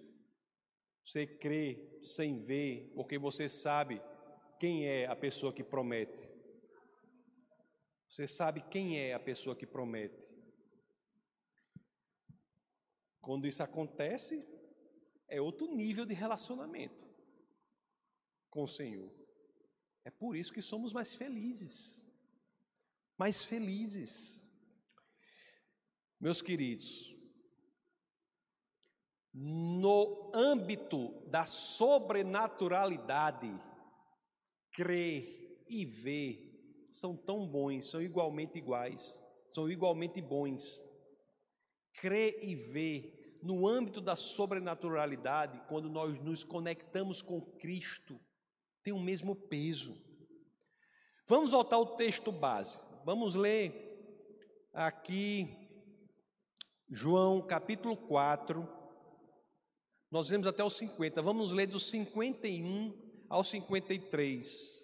você 1.04 1.26
crê 1.26 1.98
sem 2.02 2.40
ver, 2.40 2.92
porque 2.94 3.18
você 3.18 3.48
sabe 3.48 4.00
quem 4.61 4.87
é 4.87 5.06
a 5.06 5.16
pessoa 5.16 5.52
que 5.52 5.64
promete. 5.64 6.30
Você 8.08 8.26
sabe 8.26 8.62
quem 8.70 9.00
é 9.00 9.14
a 9.14 9.20
pessoa 9.20 9.56
que 9.56 9.66
promete. 9.66 10.22
Quando 13.20 13.46
isso 13.46 13.62
acontece, 13.62 14.46
é 15.33 15.40
outro 15.40 15.66
nível 15.66 16.05
de 16.05 16.12
relacionamento 16.12 17.09
com 18.51 18.64
o 18.64 18.68
Senhor. 18.68 19.11
É 20.05 20.11
por 20.11 20.37
isso 20.37 20.53
que 20.53 20.61
somos 20.61 20.92
mais 20.92 21.14
felizes. 21.14 22.07
Mais 23.16 23.42
felizes. 23.42 24.47
Meus 26.21 26.42
queridos, 26.42 27.16
no 29.33 30.31
âmbito 30.35 31.27
da 31.31 31.47
sobrenaturalidade, 31.47 33.51
crer 34.71 35.64
e 35.66 35.87
ver 35.87 36.53
são 36.92 37.16
tão 37.16 37.49
bons, 37.49 37.87
são 37.87 38.03
igualmente 38.03 38.59
iguais, 38.59 39.25
são 39.49 39.71
igualmente 39.71 40.21
bons. 40.21 40.85
Crer 41.95 42.38
e 42.45 42.55
ver 42.55 43.21
no 43.42 43.66
âmbito 43.66 44.00
da 44.00 44.14
sobrenaturalidade, 44.14 45.61
quando 45.68 45.90
nós 45.90 46.18
nos 46.20 46.44
conectamos 46.44 47.20
com 47.20 47.40
Cristo, 47.40 48.20
tem 48.83 48.92
o 48.92 49.00
mesmo 49.00 49.35
peso. 49.35 50.00
Vamos 51.26 51.50
voltar 51.50 51.76
ao 51.76 51.96
texto 51.96 52.31
base. 52.31 52.81
Vamos 53.05 53.35
ler 53.35 53.90
aqui 54.72 55.62
João 56.88 57.40
capítulo 57.40 57.96
4, 57.96 58.68
nós 60.11 60.28
lemos 60.28 60.46
até 60.46 60.62
os 60.62 60.76
50, 60.76 61.22
vamos 61.22 61.50
ler 61.50 61.66
do 61.66 61.81
51 61.81 62.94
ao 63.31 63.42
53. 63.42 64.83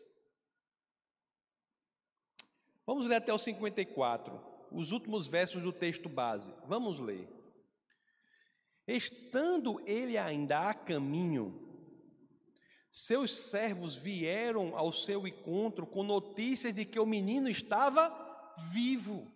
Vamos 2.86 3.04
ler 3.04 3.16
até 3.16 3.30
o 3.30 3.36
54, 3.36 4.40
os 4.72 4.90
últimos 4.90 5.28
versos 5.28 5.62
do 5.62 5.70
texto 5.70 6.08
base. 6.08 6.50
Vamos 6.66 6.98
ler. 6.98 7.28
Estando 8.88 9.82
ele 9.86 10.16
ainda 10.16 10.70
a 10.70 10.74
caminho, 10.74 11.68
seus 12.90 13.36
servos 13.50 13.94
vieram 13.94 14.74
ao 14.74 14.90
seu 14.90 15.28
encontro 15.28 15.86
com 15.86 16.02
notícias 16.02 16.74
de 16.74 16.86
que 16.86 16.98
o 16.98 17.04
menino 17.04 17.50
estava 17.50 18.10
vivo. 18.72 19.30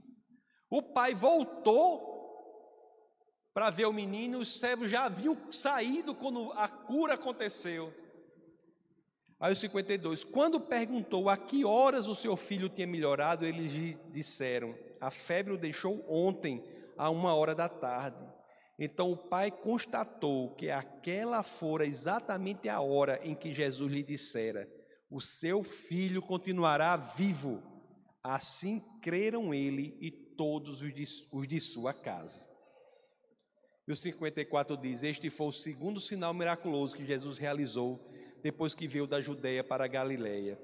O 0.71 0.83
pai 0.83 1.15
voltou 1.15 2.11
para 3.53 3.69
ver 3.69 3.85
o 3.85 3.93
menino, 3.93 4.39
os 4.39 4.59
servos 4.59 4.91
já 4.91 5.05
haviam 5.05 5.37
saído 5.53 6.15
quando 6.15 6.51
a 6.53 6.67
cura 6.67 7.15
aconteceu. 7.15 7.93
Aí 9.39 9.53
o 9.53 9.57
52, 9.57 10.25
quando 10.25 10.59
perguntou 10.59 11.29
a 11.29 11.37
que 11.37 11.63
horas 11.63 12.09
o 12.09 12.15
seu 12.15 12.39
filho 12.39 12.71
tinha 12.71 12.87
melhorado, 12.87 13.45
eles 13.45 13.73
lhe 13.73 13.99
disseram: 14.11 14.75
a 14.99 15.11
febre 15.11 15.53
o 15.53 15.59
deixou 15.59 16.03
ontem, 16.09 16.65
a 16.97 17.11
uma 17.11 17.35
hora 17.35 17.55
da 17.55 17.69
tarde. 17.69 18.32
Então 18.79 19.13
o 19.13 19.17
pai 19.17 19.51
constatou 19.51 20.55
que 20.55 20.71
aquela 20.71 21.43
fora 21.43 21.87
exatamente 21.87 22.69
a 22.69 22.81
hora 22.81 23.21
em 23.23 23.35
que 23.35 23.53
Jesus 23.53 23.93
lhe 23.93 24.03
dissera: 24.03 24.69
O 25.11 25.21
seu 25.21 25.63
filho 25.63 26.23
continuará 26.23 26.97
vivo. 26.97 27.63
Assim 28.23 28.81
creram 29.01 29.53
ele 29.53 29.97
e 30.01 30.11
todos 30.11 30.81
os 30.81 30.95
de, 30.95 31.05
os 31.33 31.49
de 31.49 31.61
sua 31.61 31.93
casa. 31.93 32.49
E 33.87 33.93
o 33.93 33.97
54 33.97 34.77
diz: 34.77 35.03
Este 35.03 35.29
foi 35.29 35.49
o 35.49 35.53
segundo 35.53 36.01
sinal 36.01 36.33
miraculoso 36.33 36.97
que 36.97 37.05
Jesus 37.05 37.39
realizou 37.39 38.09
depois 38.43 38.75
que 38.75 38.89
veio 38.89 39.07
da 39.07 39.21
Judéia 39.21 39.63
para 39.63 39.85
a 39.85 39.89
Galiléia. 39.89 40.59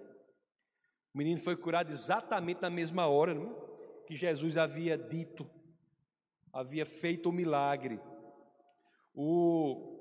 O 1.15 1.19
menino 1.19 1.39
foi 1.39 1.57
curado 1.57 1.91
exatamente 1.91 2.63
na 2.63 2.71
mesma 2.71 3.07
hora 3.07 3.35
não? 3.35 3.53
É? 3.53 3.69
que 4.07 4.17
Jesus 4.17 4.57
havia 4.57 4.97
dito, 4.97 5.49
havia 6.53 6.87
feito 6.87 7.29
o 7.29 7.33
milagre. 7.33 8.01
O... 9.15 9.97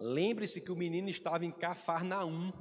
Lembre-se 0.00 0.60
que 0.60 0.72
o 0.72 0.76
menino 0.76 1.08
estava 1.08 1.44
em 1.44 1.52
Cafarnaum 1.52 2.52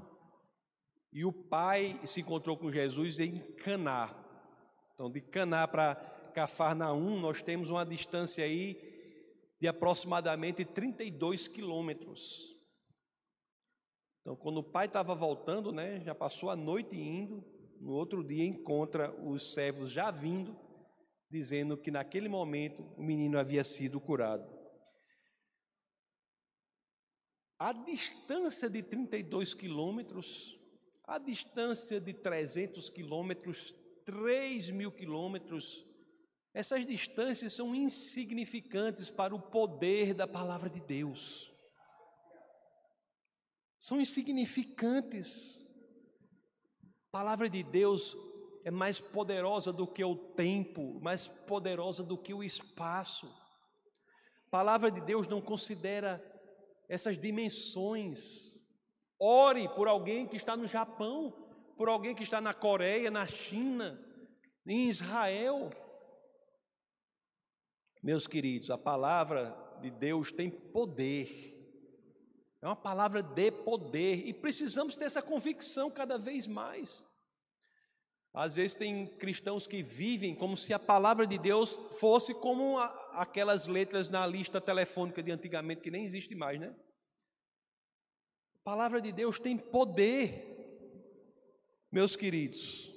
e 1.12 1.26
o 1.26 1.32
pai 1.34 2.00
se 2.06 2.22
encontrou 2.22 2.58
com 2.58 2.72
Jesus 2.72 3.20
em 3.20 3.40
Caná. 3.56 4.14
Então, 4.94 5.12
de 5.12 5.22
Caná 5.22 5.68
para 5.68 5.96
Cafarnaum, 6.34 7.20
nós 7.20 7.42
temos 7.42 7.70
uma 7.70 7.86
distância 7.86 8.44
aí 8.44 8.78
de 9.60 9.68
aproximadamente 9.68 10.66
32 10.66 11.48
quilômetros. 11.48 12.54
Então, 14.22 14.36
quando 14.36 14.58
o 14.58 14.64
pai 14.64 14.86
estava 14.86 15.14
voltando, 15.14 15.72
né, 15.72 16.00
já 16.02 16.16
passou 16.16 16.50
a 16.50 16.56
noite 16.56 16.96
indo, 16.96 17.44
no 17.80 17.92
outro 17.92 18.24
dia 18.24 18.46
encontra 18.46 19.14
os 19.22 19.54
servos 19.54 19.92
já 19.92 20.10
vindo, 20.10 20.56
dizendo 21.34 21.76
que 21.76 21.90
naquele 21.90 22.30
momento 22.30 22.84
o 22.96 23.02
menino 23.02 23.40
havia 23.40 23.64
sido 23.64 24.00
curado. 24.00 24.48
A 27.58 27.74
distância 27.74 28.70
de 28.70 28.84
32 28.84 29.56
quilômetros, 29.56 30.60
a 31.04 31.18
distância 31.18 32.00
de 32.00 32.14
300 32.14 32.88
quilômetros, 32.88 33.74
3 34.06 34.70
mil 34.70 34.92
quilômetros, 34.92 35.84
essas 36.54 36.86
distâncias 36.86 37.54
são 37.54 37.74
insignificantes 37.74 39.10
para 39.10 39.34
o 39.34 39.42
poder 39.42 40.14
da 40.14 40.28
palavra 40.28 40.70
de 40.70 40.82
Deus. 40.82 41.52
São 43.80 44.00
insignificantes. 44.00 45.74
A 46.84 47.12
palavra 47.12 47.50
de 47.50 47.64
Deus 47.64 48.16
é 48.64 48.72
mais 48.72 49.00
poderosa 49.02 49.74
do 49.74 49.86
que 49.86 50.04
o 50.04 50.16
tempo, 50.16 51.00
mais 51.02 51.28
poderosa 51.28 52.02
do 52.02 52.18
que 52.18 52.34
o 52.34 52.44
espaço. 52.44 53.28
A 54.48 54.50
palavra 54.50 54.90
de 54.90 55.02
Deus 55.02 55.28
não 55.28 55.42
considera 55.42 56.24
essas 56.88 57.18
dimensões. 57.18 58.56
Ore 59.20 59.68
por 59.70 59.88
alguém 59.88 60.26
que 60.26 60.38
está 60.38 60.56
no 60.56 60.68
Japão, 60.68 61.32
por 61.78 61.90
alguém 61.90 62.16
que 62.16 62.24
está 62.24 62.40
na 62.40 62.54
Coreia, 62.54 63.12
na 63.12 63.28
China, 63.28 64.00
em 64.66 64.88
Israel. 64.88 65.70
Meus 68.02 68.28
queridos, 68.28 68.70
a 68.70 68.78
palavra 68.78 69.58
de 69.82 69.90
Deus 69.90 70.32
tem 70.32 70.50
poder. 70.50 71.52
É 72.62 72.66
uma 72.68 72.76
palavra 72.78 73.22
de 73.22 73.52
poder 73.52 74.26
e 74.26 74.34
precisamos 74.34 74.96
ter 74.96 75.06
essa 75.06 75.22
convicção 75.22 75.92
cada 75.92 76.18
vez 76.18 76.48
mais. 76.48 77.06
Às 78.34 78.56
vezes 78.56 78.76
tem 78.76 79.06
cristãos 79.06 79.68
que 79.68 79.84
vivem 79.84 80.34
como 80.34 80.58
se 80.58 80.74
a 80.74 80.80
palavra 80.80 81.28
de 81.28 81.38
Deus 81.38 81.78
fosse 82.00 82.34
como 82.34 82.80
aquelas 83.12 83.68
letras 83.68 84.10
na 84.10 84.26
lista 84.26 84.60
telefônica 84.60 85.22
de 85.22 85.32
antigamente 85.32 85.82
que 85.82 85.92
nem 85.92 86.04
existe 86.04 86.34
mais, 86.34 86.60
né? 86.60 86.76
A 88.56 88.64
palavra 88.64 89.00
de 89.00 89.12
Deus 89.12 89.40
tem 89.40 89.56
poder, 89.56 90.50
meus 91.92 92.16
queridos. 92.16 92.92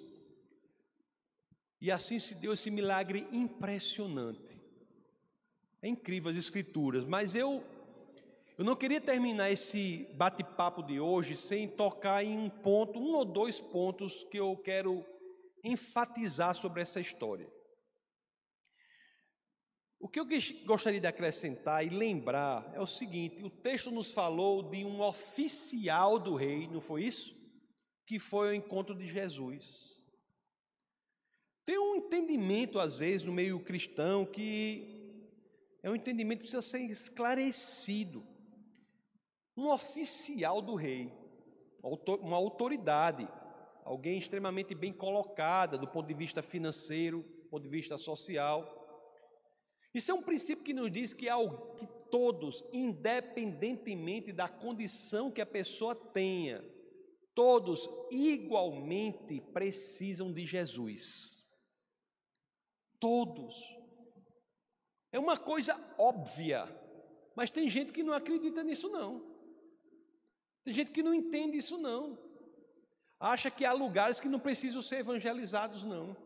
E 1.83 1.91
assim 1.91 2.19
se 2.19 2.37
deu 2.37 2.55
esse 2.55 2.71
milagre 2.71 3.29
impressionante. 3.31 4.63
É 5.83 5.89
incrível 5.89 6.31
as 6.31 6.39
escrituras, 6.39 7.05
mas 7.05 7.35
eu 7.35 7.63
eu 8.57 8.65
não 8.65 8.75
queria 8.75 9.03
terminar 9.03 9.51
esse 9.51 10.09
bate-papo 10.15 10.83
de 10.83 10.99
hoje 10.99 11.37
sem 11.37 11.69
tocar 11.69 12.25
em 12.25 12.39
um 12.39 12.49
ponto, 12.49 12.99
um 12.99 13.15
ou 13.15 13.23
dois 13.23 13.61
pontos 13.61 14.25
que 14.25 14.39
eu 14.39 14.57
quero 14.57 15.05
enfatizar 15.67 16.55
sobre 16.55 16.83
essa 16.83 17.01
história. 17.01 17.51
O 19.99 20.09
que 20.09 20.21
eu 20.21 20.27
gostaria 20.67 21.01
de 21.01 21.07
acrescentar 21.07 21.85
e 21.85 21.89
lembrar 21.89 22.71
é 22.75 22.81
o 22.81 22.87
seguinte: 22.87 23.43
o 23.43 23.51
texto 23.51 23.91
nos 23.91 24.13
falou 24.13 24.63
de 24.63 24.85
um 24.85 25.01
oficial 25.01 26.19
do 26.19 26.35
rei, 26.35 26.69
não 26.69 26.81
foi 26.81 27.05
isso? 27.05 27.35
Que 28.07 28.19
foi 28.19 28.49
ao 28.49 28.55
encontro 28.55 28.95
de 28.95 29.07
Jesus. 29.07 29.97
Tem 31.65 31.79
um 31.79 31.97
entendimento, 31.97 32.79
às 32.79 32.97
vezes, 32.97 33.25
no 33.25 33.33
meio 33.33 33.59
cristão 33.59 34.25
que 34.25 34.97
é 35.83 35.91
um 35.91 35.97
entendimento 35.97 36.39
que 36.39 36.51
precisa 36.51 36.63
ser 36.63 36.81
esclarecido. 36.83 38.25
Um 39.57 39.71
oficial 39.71 40.61
do 40.61 40.75
rei, 40.75 41.13
uma 42.21 42.37
autoridade, 42.37 43.27
alguém 43.87 44.19
extremamente 44.19 44.75
bem 44.75 44.93
colocada 44.93 45.79
do 45.79 45.87
ponto 45.87 46.09
de 46.09 46.15
vista 46.15 46.43
financeiro, 46.43 47.23
do 47.23 47.49
ponto 47.49 47.63
de 47.63 47.69
vista 47.69 47.97
social. 47.97 48.85
Isso 49.95 50.11
é 50.11 50.15
um 50.15 50.25
princípio 50.25 50.65
que 50.65 50.75
nos 50.75 50.91
diz 50.91 51.13
que, 51.13 51.27
que 51.79 51.87
todos, 52.11 52.65
independentemente 52.73 54.33
da 54.33 54.49
condição 54.49 55.31
que 55.31 55.41
a 55.41 55.47
pessoa 55.47 55.95
tenha, 55.95 56.65
todos 57.33 57.89
igualmente 58.11 59.41
precisam 59.53 60.33
de 60.33 60.45
Jesus. 60.45 61.49
Todos. 62.99 63.55
É 65.13 65.19
uma 65.19 65.37
coisa 65.37 65.77
óbvia, 65.97 66.65
mas 67.37 67.51
tem 67.51 67.69
gente 67.69 67.93
que 67.93 68.03
não 68.03 68.13
acredita 68.13 68.65
nisso 68.65 68.89
não. 68.89 69.25
Tem 70.65 70.75
gente 70.75 70.91
que 70.91 71.05
não 71.05 71.15
entende 71.15 71.57
isso 71.57 71.79
não. 71.79 72.26
Acha 73.19 73.51
que 73.51 73.65
há 73.65 73.73
lugares 73.73 74.21
que 74.21 74.29
não 74.29 74.39
precisam 74.39 74.83
ser 74.83 75.01
evangelizados 75.01 75.83
não. 75.83 76.17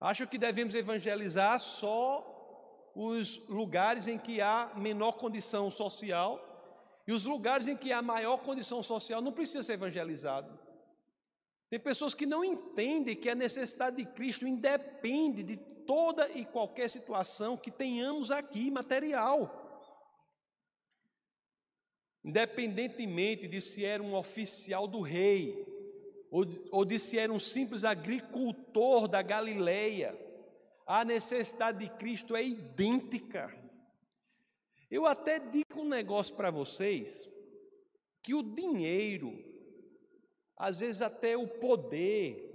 Acha 0.00 0.26
que 0.26 0.38
devemos 0.38 0.74
evangelizar 0.74 1.60
só 1.60 2.92
os 2.94 3.36
lugares 3.48 4.08
em 4.08 4.18
que 4.18 4.40
há 4.40 4.72
menor 4.76 5.12
condição 5.12 5.70
social 5.70 6.46
e 7.06 7.12
os 7.12 7.24
lugares 7.24 7.66
em 7.66 7.76
que 7.76 7.92
há 7.92 8.00
maior 8.00 8.38
condição 8.38 8.82
social 8.82 9.20
não 9.20 9.32
precisa 9.32 9.62
ser 9.62 9.74
evangelizado. 9.74 10.58
Tem 11.68 11.78
pessoas 11.78 12.14
que 12.14 12.26
não 12.26 12.44
entendem 12.44 13.16
que 13.16 13.28
a 13.28 13.34
necessidade 13.34 13.96
de 13.96 14.04
Cristo 14.04 14.46
independe 14.46 15.42
de 15.42 15.56
toda 15.56 16.28
e 16.30 16.44
qualquer 16.44 16.88
situação 16.88 17.56
que 17.56 17.70
tenhamos 17.70 18.30
aqui 18.30 18.70
material. 18.70 19.59
Independentemente 22.24 23.48
de 23.48 23.60
se 23.60 23.84
era 23.84 24.02
um 24.02 24.14
oficial 24.14 24.86
do 24.86 25.00
rei, 25.00 25.66
ou, 26.30 26.44
ou 26.70 26.84
de 26.84 26.98
se 26.98 27.18
era 27.18 27.32
um 27.32 27.38
simples 27.38 27.84
agricultor 27.84 29.08
da 29.08 29.22
Galileia, 29.22 30.18
a 30.86 31.04
necessidade 31.04 31.78
de 31.78 31.90
Cristo 31.98 32.36
é 32.36 32.44
idêntica. 32.44 33.56
Eu 34.90 35.06
até 35.06 35.38
digo 35.38 35.80
um 35.80 35.88
negócio 35.88 36.34
para 36.34 36.50
vocês, 36.50 37.28
que 38.22 38.34
o 38.34 38.42
dinheiro, 38.42 39.32
às 40.56 40.80
vezes 40.80 41.00
até 41.00 41.36
o 41.36 41.46
poder, 41.46 42.50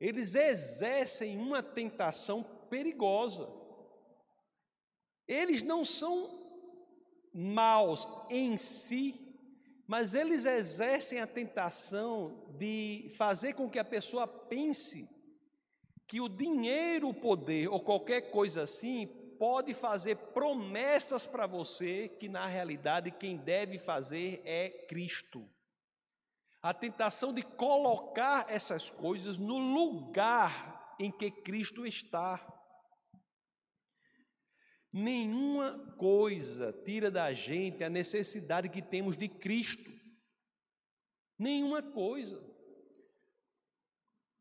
eles 0.00 0.34
exercem 0.34 1.36
uma 1.36 1.62
tentação 1.62 2.42
perigosa. 2.70 3.48
Eles 5.26 5.62
não 5.62 5.84
são 5.84 6.43
maus 7.34 8.08
em 8.30 8.56
si, 8.56 9.20
mas 9.86 10.14
eles 10.14 10.46
exercem 10.46 11.20
a 11.20 11.26
tentação 11.26 12.46
de 12.56 13.12
fazer 13.16 13.54
com 13.54 13.68
que 13.68 13.78
a 13.78 13.84
pessoa 13.84 14.26
pense 14.26 15.08
que 16.06 16.20
o 16.20 16.28
dinheiro, 16.28 17.08
o 17.08 17.14
poder 17.14 17.68
ou 17.68 17.80
qualquer 17.80 18.30
coisa 18.30 18.62
assim 18.62 19.06
pode 19.38 19.74
fazer 19.74 20.16
promessas 20.16 21.26
para 21.26 21.46
você 21.46 22.08
que 22.08 22.28
na 22.28 22.46
realidade 22.46 23.10
quem 23.10 23.36
deve 23.36 23.78
fazer 23.78 24.40
é 24.44 24.68
Cristo. 24.68 25.48
A 26.62 26.72
tentação 26.72 27.32
de 27.32 27.42
colocar 27.42 28.46
essas 28.48 28.90
coisas 28.90 29.36
no 29.36 29.58
lugar 29.58 30.94
em 30.98 31.10
que 31.10 31.30
Cristo 31.30 31.86
está. 31.86 32.53
Nenhuma 34.96 35.76
coisa 35.98 36.72
tira 36.72 37.10
da 37.10 37.32
gente 37.32 37.82
a 37.82 37.90
necessidade 37.90 38.68
que 38.68 38.80
temos 38.80 39.16
de 39.16 39.28
Cristo. 39.28 39.90
Nenhuma 41.36 41.82
coisa. 41.82 42.40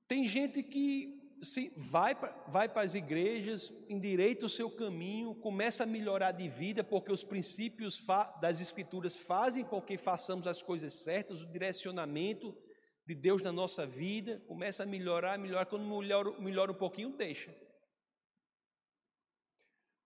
Tem 0.08 0.28
gente 0.28 0.62
que 0.62 1.40
se 1.42 1.74
vai, 1.76 2.16
vai 2.48 2.70
para 2.70 2.84
as 2.84 2.94
igrejas, 2.94 3.74
endireita 3.90 4.46
o 4.46 4.50
seu 4.50 4.70
caminho, 4.70 5.34
começa 5.34 5.86
a 5.86 5.88
melhorar 5.88 6.32
de 6.34 6.48
vida, 6.48 6.84
porque 6.84 7.12
os 7.12 7.24
princípios 7.24 8.00
das 8.40 8.62
Escrituras 8.62 9.18
fazem 9.18 9.66
com 9.66 9.82
que 9.82 9.98
façamos 9.98 10.46
as 10.46 10.62
coisas 10.62 10.94
certas, 10.94 11.42
o 11.42 11.52
direcionamento 11.52 12.56
de 13.08 13.16
Deus 13.16 13.42
na 13.42 13.52
nossa 13.52 13.88
vida, 13.88 14.40
começa 14.48 14.84
a 14.84 14.86
melhorar, 14.86 15.40
melhorar, 15.40 15.66
quando 15.66 15.84
melhora, 15.84 16.40
melhora 16.40 16.72
um 16.72 16.76
pouquinho, 16.76 17.10
deixa. 17.10 17.52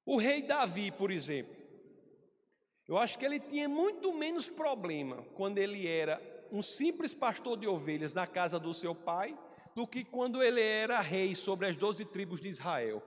O 0.07 0.15
rei 0.15 0.41
Davi, 0.41 0.89
por 0.89 1.11
exemplo, 1.11 1.53
eu 2.87 2.97
acho 2.97 3.19
que 3.19 3.25
ele 3.25 3.41
tinha 3.41 3.67
muito 3.67 4.13
menos 4.13 4.47
problema 4.47 5.21
quando 5.35 5.57
ele 5.57 5.85
era 5.85 6.17
um 6.49 6.61
simples 6.61 7.13
pastor 7.13 7.57
de 7.57 7.67
ovelhas 7.67 8.13
na 8.13 8.25
casa 8.25 8.57
do 8.57 8.73
seu 8.73 8.95
pai 8.95 9.37
do 9.75 9.85
que 9.85 10.05
quando 10.05 10.41
ele 10.41 10.61
era 10.61 11.01
rei 11.01 11.35
sobre 11.35 11.67
as 11.67 11.75
doze 11.75 12.05
tribos 12.05 12.39
de 12.39 12.47
Israel. 12.47 13.03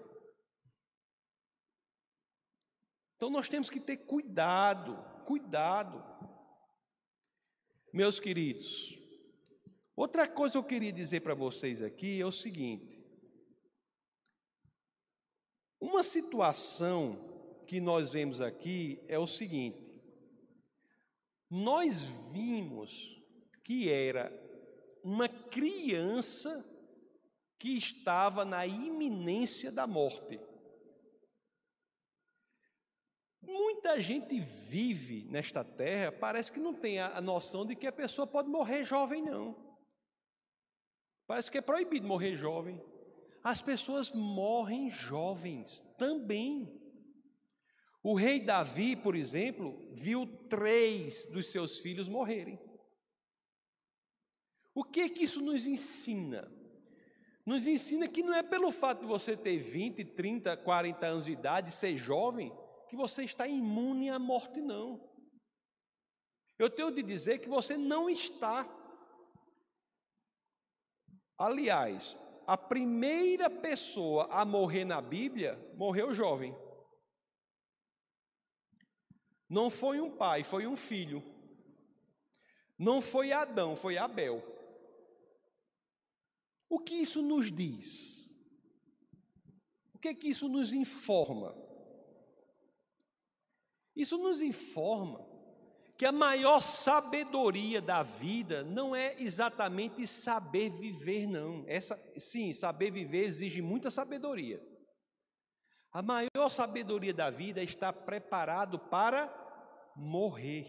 Então 3.16 3.30
nós 3.30 3.48
temos 3.48 3.70
que 3.70 3.80
ter 3.80 3.96
cuidado, 3.96 5.02
cuidado. 5.24 6.04
Meus 7.94 8.20
queridos, 8.20 8.98
outra 9.96 10.28
coisa 10.28 10.52
que 10.52 10.58
eu 10.58 10.64
queria 10.64 10.92
dizer 10.92 11.20
para 11.20 11.34
vocês 11.34 11.80
aqui 11.80 12.20
é 12.20 12.26
o 12.26 12.30
seguinte: 12.30 12.99
uma 15.80 16.04
situação 16.04 17.18
que 17.66 17.80
nós 17.80 18.10
vemos 18.12 18.40
aqui 18.40 19.02
é 19.08 19.18
o 19.18 19.26
seguinte: 19.26 20.02
nós 21.48 22.04
vimos 22.32 23.18
que 23.64 23.90
era 23.90 24.30
uma 25.02 25.28
criança 25.28 26.64
que 27.58 27.76
estava 27.76 28.44
na 28.44 28.66
iminência 28.66 29.72
da 29.72 29.86
morte. 29.86 30.40
Muita 33.42 34.00
gente 34.00 34.38
vive 34.38 35.24
nesta 35.24 35.64
terra, 35.64 36.12
parece 36.12 36.52
que 36.52 36.60
não 36.60 36.74
tem 36.74 37.00
a 37.00 37.20
noção 37.20 37.64
de 37.64 37.74
que 37.74 37.86
a 37.86 37.92
pessoa 37.92 38.26
pode 38.26 38.48
morrer 38.48 38.84
jovem, 38.84 39.22
não. 39.22 39.56
Parece 41.26 41.50
que 41.50 41.58
é 41.58 41.62
proibido 41.62 42.06
morrer 42.06 42.34
jovem. 42.36 42.80
As 43.42 43.62
pessoas 43.62 44.10
morrem 44.10 44.90
jovens 44.90 45.84
também. 45.96 46.68
O 48.02 48.14
rei 48.14 48.40
Davi, 48.40 48.96
por 48.96 49.14
exemplo, 49.14 49.78
viu 49.92 50.26
três 50.48 51.26
dos 51.26 51.50
seus 51.50 51.80
filhos 51.80 52.08
morrerem. 52.08 52.58
O 54.74 54.84
que 54.84 55.08
que 55.10 55.24
isso 55.24 55.40
nos 55.40 55.66
ensina? 55.66 56.50
Nos 57.44 57.66
ensina 57.66 58.06
que 58.06 58.22
não 58.22 58.34
é 58.34 58.42
pelo 58.42 58.70
fato 58.70 59.00
de 59.00 59.06
você 59.06 59.36
ter 59.36 59.58
20, 59.58 60.04
30, 60.04 60.56
40 60.58 61.06
anos 61.06 61.24
de 61.24 61.32
idade, 61.32 61.70
ser 61.70 61.96
jovem, 61.96 62.52
que 62.88 62.96
você 62.96 63.24
está 63.24 63.46
imune 63.46 64.10
à 64.10 64.18
morte, 64.18 64.60
não. 64.60 65.08
Eu 66.58 66.68
tenho 66.68 66.90
de 66.90 67.02
dizer 67.02 67.38
que 67.38 67.48
você 67.48 67.76
não 67.76 68.08
está. 68.08 68.68
Aliás, 71.38 72.18
a 72.50 72.58
primeira 72.58 73.48
pessoa 73.48 74.26
a 74.28 74.44
morrer 74.44 74.84
na 74.84 75.00
Bíblia 75.00 75.56
morreu 75.76 76.12
jovem. 76.12 76.52
Não 79.48 79.70
foi 79.70 80.00
um 80.00 80.10
pai, 80.10 80.42
foi 80.42 80.66
um 80.66 80.74
filho. 80.74 81.22
Não 82.76 83.00
foi 83.00 83.30
Adão, 83.30 83.76
foi 83.76 83.96
Abel. 83.96 84.42
O 86.68 86.80
que 86.80 86.96
isso 86.96 87.22
nos 87.22 87.52
diz? 87.52 88.36
O 89.94 90.00
que 90.00 90.08
é 90.08 90.14
que 90.14 90.26
isso 90.26 90.48
nos 90.48 90.72
informa? 90.72 91.56
Isso 93.94 94.18
nos 94.18 94.42
informa 94.42 95.24
que 96.00 96.06
a 96.06 96.12
maior 96.12 96.62
sabedoria 96.62 97.78
da 97.78 98.02
vida 98.02 98.64
não 98.64 98.96
é 98.96 99.14
exatamente 99.18 100.06
saber 100.06 100.70
viver, 100.70 101.26
não. 101.26 101.62
Essa, 101.66 102.02
sim, 102.16 102.54
saber 102.54 102.90
viver 102.90 103.24
exige 103.24 103.60
muita 103.60 103.90
sabedoria. 103.90 104.66
A 105.92 106.00
maior 106.00 106.48
sabedoria 106.48 107.12
da 107.12 107.28
vida 107.28 107.60
é 107.60 107.64
estar 107.64 107.92
preparado 107.92 108.78
para 108.78 109.28
morrer. 109.94 110.68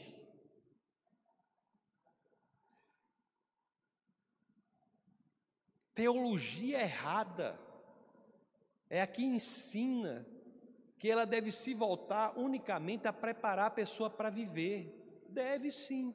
Teologia 5.95 6.82
errada 6.82 7.57
é 8.89 9.01
a 9.01 9.07
que 9.07 9.23
ensina 9.23 10.27
que 10.99 11.09
ela 11.09 11.25
deve 11.25 11.53
se 11.53 11.73
voltar 11.73 12.38
unicamente 12.38 13.07
a 13.07 13.13
preparar 13.13 13.67
a 13.67 13.71
pessoa 13.71 14.09
para 14.09 14.29
viver. 14.29 15.01
Deve 15.32 15.71
sim. 15.71 16.13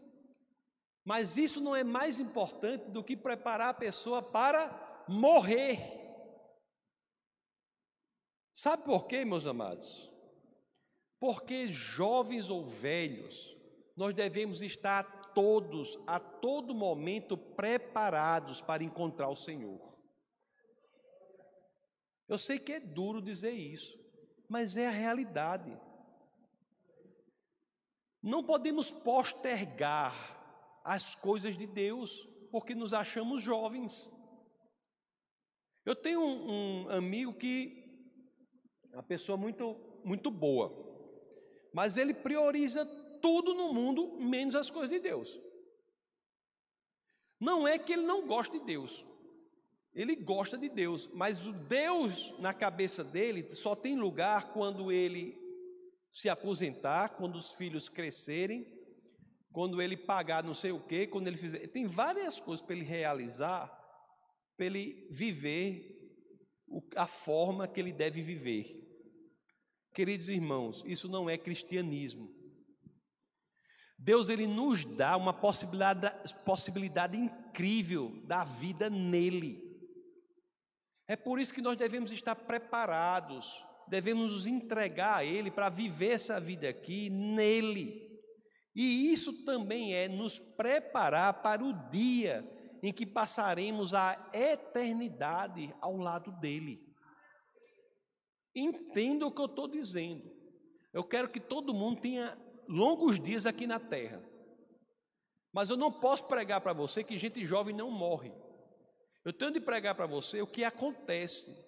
Mas 1.05 1.37
isso 1.37 1.61
não 1.61 1.75
é 1.75 1.85
mais 1.85 2.19
importante 2.19 2.91
do 2.91 3.03
que 3.03 3.17
preparar 3.17 3.71
a 3.71 3.75
pessoa 3.75 4.21
para 4.21 5.05
morrer. 5.09 5.79
Sabe 8.53 8.85
por 8.85 9.07
quê, 9.07 9.25
meus 9.25 9.47
amados? 9.47 10.11
Porque 11.21 11.69
jovens 11.69 12.51
ou 12.51 12.67
velhos, 12.67 13.57
nós 13.97 14.15
devemos 14.15 14.63
estar 14.63 15.33
todos, 15.33 15.99
a 16.07 16.19
todo 16.19 16.75
momento, 16.75 17.37
preparados 17.37 18.61
para 18.61 18.83
encontrar 18.83 19.29
o 19.29 19.37
Senhor. 19.37 19.95
Eu 22.29 22.39
sei 22.39 22.59
que 22.59 22.73
é 22.73 22.81
duro 22.81 23.23
dizer 23.23 23.53
isso, 23.53 23.97
mas 24.49 24.77
é 24.77 24.89
a 24.89 24.91
realidade. 24.91 25.79
Não 28.27 28.43
podemos 28.43 28.91
postergar 28.91 30.13
as 30.83 31.15
coisas 31.15 31.57
de 31.57 31.65
Deus, 31.65 32.29
porque 32.51 32.75
nos 32.75 32.93
achamos 32.93 33.41
jovens. 33.41 34.13
Eu 35.85 35.95
tenho 35.95 36.21
um, 36.21 36.87
um 36.87 36.91
amigo 36.91 37.33
que 37.33 37.85
é 38.91 38.97
uma 38.97 39.03
pessoa 39.05 39.39
muito, 39.39 39.77
muito 40.05 40.29
boa, 40.29 40.75
mas 41.73 41.97
ele 41.97 42.13
prioriza 42.13 42.85
tudo 43.23 43.55
no 43.55 43.73
mundo 43.73 44.19
menos 44.19 44.57
as 44.57 44.73
coisas 44.73 44.91
de 44.91 44.99
Deus. 44.99 45.41
Não 47.39 47.69
é 47.69 47.79
que 47.79 47.93
ele 47.93 48.03
não 48.03 48.27
gosta 48.27 48.59
de 48.59 48.65
Deus, 48.65 49.07
ele 49.95 50.17
gosta 50.17 50.59
de 50.59 50.69
Deus, 50.69 51.09
mas 51.15 51.47
o 51.47 51.53
Deus 51.53 52.35
na 52.41 52.53
cabeça 52.53 53.05
dele 53.05 53.47
só 53.55 53.77
tem 53.77 53.95
lugar 53.95 54.53
quando 54.53 54.91
ele 54.91 55.46
se 56.17 56.31
aposentar, 56.31 57.11
quando 57.11 57.37
os 57.37 57.53
filhos 57.53 57.91
crescerem, 57.91 58.67
quando 59.53 59.83
ele 59.83 59.99
pagar 59.99 60.43
não 60.43 60.55
sei 60.55 60.73
o 60.73 60.81
quê, 60.81 61.07
quando 61.07 61.29
ele 61.29 61.37
fizer. 61.37 61.67
Tem 61.69 61.87
várias 61.87 62.41
coisas 62.41 62.65
para 62.65 62.75
ele 62.75 62.87
realizar, 62.87 63.69
para 64.57 64.65
ele 64.65 65.07
viver 65.11 65.95
a 66.97 67.07
forma 67.07 67.69
que 67.69 67.79
ele 67.79 67.93
deve 67.93 68.23
viver. 68.23 68.65
Queridos 69.93 70.31
irmãos, 70.31 70.83
isso 70.87 71.07
não 71.07 71.29
é 71.29 71.37
cristianismo. 71.37 72.35
Deus 73.99 74.31
ele 74.31 74.47
nos 74.47 74.87
dá 74.87 75.19
uma 75.19 75.35
possibilidade, 75.35 76.35
possibilidade 76.47 77.19
incrível 77.19 78.23
da 78.25 78.43
vida 78.43 78.89
nele. 78.89 79.63
É 81.07 81.15
por 81.15 81.39
isso 81.39 81.53
que 81.53 81.61
nós 81.61 81.77
devemos 81.77 82.11
estar 82.11 82.35
preparados, 82.35 83.63
devemos 83.89 84.33
nos 84.33 84.47
entregar 84.47 85.19
a 85.19 85.25
Ele 85.25 85.51
para 85.51 85.69
viver 85.69 86.13
essa 86.13 86.41
vida 86.41 86.69
aqui 86.69 87.09
nele. 87.11 88.07
E 88.75 89.13
isso 89.13 89.45
também 89.45 89.95
é 89.95 90.07
nos 90.07 90.39
preparar 90.39 91.43
para 91.43 91.65
o 91.65 91.73
dia 91.91 92.45
em 92.83 92.93
que 92.93 93.07
passaremos 93.07 93.95
a 93.95 94.31
eternidade 94.33 95.75
ao 95.81 95.97
lado 95.97 96.31
dele. 96.33 96.87
Entenda 98.55 99.27
o 99.27 99.33
que 99.33 99.41
eu 99.41 99.47
estou 99.47 99.67
dizendo. 99.67 100.31
Eu 100.93 101.05
quero 101.05 101.29
que 101.29 101.41
todo 101.41 101.75
mundo 101.75 102.01
tenha 102.01 102.39
longos 102.69 103.21
dias 103.21 103.47
aqui 103.47 103.67
na 103.67 103.81
terra. 103.81 104.23
Mas 105.53 105.71
eu 105.71 105.77
não 105.77 105.91
posso 105.91 106.25
pregar 106.25 106.61
para 106.61 106.73
você 106.73 107.03
que 107.03 107.17
gente 107.17 107.45
jovem 107.45 107.75
não 107.75 107.91
morre. 107.91 108.33
Eu 109.25 109.33
tenho 109.33 109.51
de 109.51 109.61
pregar 109.61 109.95
para 109.95 110.07
você 110.07 110.41
o 110.43 110.47
que 110.47 110.63
acontece. 110.63 111.66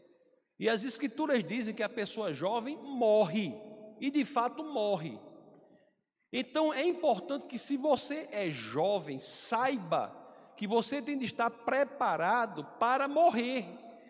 E 0.58 0.68
as 0.68 0.82
escrituras 0.84 1.44
dizem 1.44 1.74
que 1.74 1.82
a 1.82 1.88
pessoa 1.88 2.34
jovem 2.34 2.76
morre, 2.78 3.54
e 4.00 4.10
de 4.10 4.24
fato 4.24 4.64
morre. 4.64 5.18
Então 6.32 6.72
é 6.72 6.84
importante 6.84 7.46
que, 7.46 7.58
se 7.58 7.76
você 7.76 8.28
é 8.30 8.50
jovem, 8.50 9.18
saiba 9.18 10.14
que 10.56 10.66
você 10.66 11.00
tem 11.00 11.16
de 11.16 11.24
estar 11.24 11.48
preparado 11.50 12.64
para 12.78 13.06
morrer. 13.06 13.64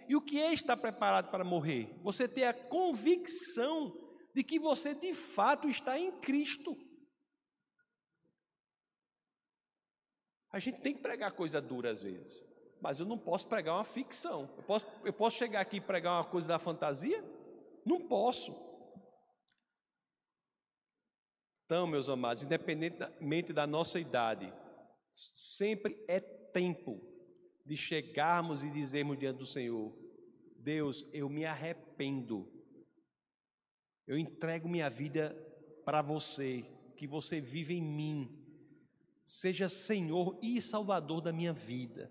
E 0.08 0.16
o 0.16 0.22
que 0.22 0.40
é 0.40 0.52
estar 0.52 0.76
preparado 0.76 1.30
para 1.30 1.44
morrer? 1.44 1.94
Você 2.02 2.26
ter 2.26 2.44
a 2.44 2.54
convicção 2.54 3.94
de 4.34 4.42
que 4.42 4.58
você 4.58 4.94
de 4.94 5.12
fato 5.12 5.68
está 5.68 5.98
em 5.98 6.10
Cristo. 6.12 6.74
A 10.50 10.58
gente 10.58 10.80
tem 10.80 10.94
que 10.94 11.02
pregar 11.02 11.32
coisa 11.32 11.60
dura 11.60 11.90
às 11.90 12.02
vezes, 12.02 12.42
mas 12.80 13.00
eu 13.00 13.06
não 13.06 13.18
posso 13.18 13.46
pregar 13.46 13.74
uma 13.74 13.84
ficção. 13.84 14.48
Eu 14.56 14.62
posso, 14.62 14.86
eu 15.04 15.12
posso 15.12 15.36
chegar 15.36 15.60
aqui 15.60 15.76
e 15.76 15.80
pregar 15.80 16.18
uma 16.18 16.24
coisa 16.24 16.48
da 16.48 16.58
fantasia? 16.58 17.24
Não 17.84 18.00
posso. 18.06 18.54
Então, 21.64 21.86
meus 21.86 22.08
amados, 22.08 22.42
independentemente 22.42 23.52
da 23.52 23.66
nossa 23.66 24.00
idade, 24.00 24.52
sempre 25.12 26.02
é 26.08 26.18
tempo 26.18 27.00
de 27.66 27.76
chegarmos 27.76 28.64
e 28.64 28.70
dizermos 28.70 29.18
diante 29.18 29.38
do 29.38 29.46
Senhor: 29.46 29.94
Deus, 30.56 31.06
eu 31.12 31.28
me 31.28 31.44
arrependo, 31.44 32.50
eu 34.06 34.16
entrego 34.16 34.68
minha 34.68 34.88
vida 34.88 35.36
para 35.84 36.00
você, 36.00 36.64
que 36.96 37.06
você 37.06 37.40
vive 37.40 37.74
em 37.74 37.82
mim, 37.82 38.38
seja 39.24 39.68
Senhor 39.68 40.38
e 40.42 40.62
Salvador 40.62 41.20
da 41.20 41.32
minha 41.32 41.52
vida. 41.52 42.10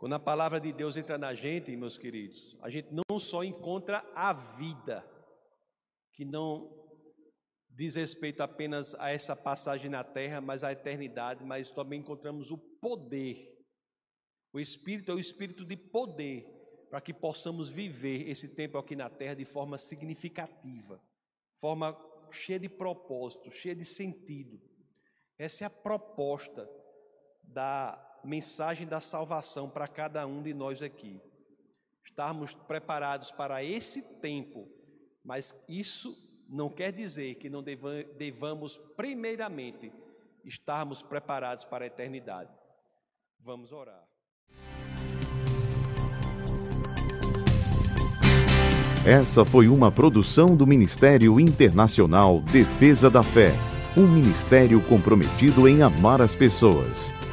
Quando 0.00 0.14
a 0.14 0.18
palavra 0.18 0.58
de 0.58 0.72
Deus 0.72 0.96
entra 0.96 1.18
na 1.18 1.34
gente, 1.34 1.76
meus 1.76 1.98
queridos, 1.98 2.56
a 2.62 2.70
gente 2.70 2.88
não 2.90 3.18
só 3.18 3.44
encontra 3.44 4.02
a 4.14 4.32
vida, 4.32 5.04
que 6.14 6.24
não 6.24 6.74
diz 7.68 7.96
respeito 7.96 8.40
apenas 8.40 8.94
a 8.94 9.10
essa 9.10 9.36
passagem 9.36 9.90
na 9.90 10.02
terra, 10.02 10.40
mas 10.40 10.64
à 10.64 10.72
eternidade, 10.72 11.44
mas 11.44 11.70
também 11.70 12.00
encontramos 12.00 12.50
o 12.50 12.56
poder. 12.56 13.62
O 14.54 14.58
Espírito 14.58 15.12
é 15.12 15.14
o 15.14 15.18
Espírito 15.18 15.66
de 15.66 15.76
poder, 15.76 16.46
para 16.88 17.02
que 17.02 17.12
possamos 17.12 17.68
viver 17.68 18.26
esse 18.26 18.56
tempo 18.56 18.78
aqui 18.78 18.96
na 18.96 19.10
terra 19.10 19.34
de 19.34 19.44
forma 19.44 19.76
significativa, 19.76 20.98
forma 21.56 21.94
cheia 22.30 22.58
de 22.58 22.70
propósito, 22.70 23.50
cheia 23.50 23.76
de 23.76 23.84
sentido. 23.84 24.58
Essa 25.36 25.64
é 25.64 25.66
a 25.66 25.70
proposta 25.70 26.66
da 27.42 28.09
mensagem 28.24 28.86
da 28.86 29.00
salvação 29.00 29.68
para 29.68 29.88
cada 29.88 30.26
um 30.26 30.42
de 30.42 30.54
nós 30.54 30.82
aqui. 30.82 31.20
Estarmos 32.04 32.54
preparados 32.54 33.30
para 33.30 33.62
esse 33.62 34.02
tempo, 34.20 34.68
mas 35.24 35.54
isso 35.68 36.16
não 36.48 36.68
quer 36.68 36.92
dizer 36.92 37.36
que 37.36 37.48
não 37.48 37.62
devamos, 37.62 38.76
primeiramente, 38.96 39.92
estarmos 40.44 41.02
preparados 41.02 41.64
para 41.64 41.84
a 41.84 41.86
eternidade. 41.86 42.50
Vamos 43.38 43.72
orar. 43.72 44.04
Essa 49.06 49.46
foi 49.46 49.66
uma 49.66 49.90
produção 49.90 50.54
do 50.54 50.66
Ministério 50.66 51.40
Internacional 51.40 52.40
Defesa 52.40 53.08
da 53.08 53.22
Fé, 53.22 53.54
um 53.96 54.06
ministério 54.06 54.82
comprometido 54.82 55.66
em 55.66 55.82
amar 55.82 56.20
as 56.20 56.34
pessoas, 56.34 57.10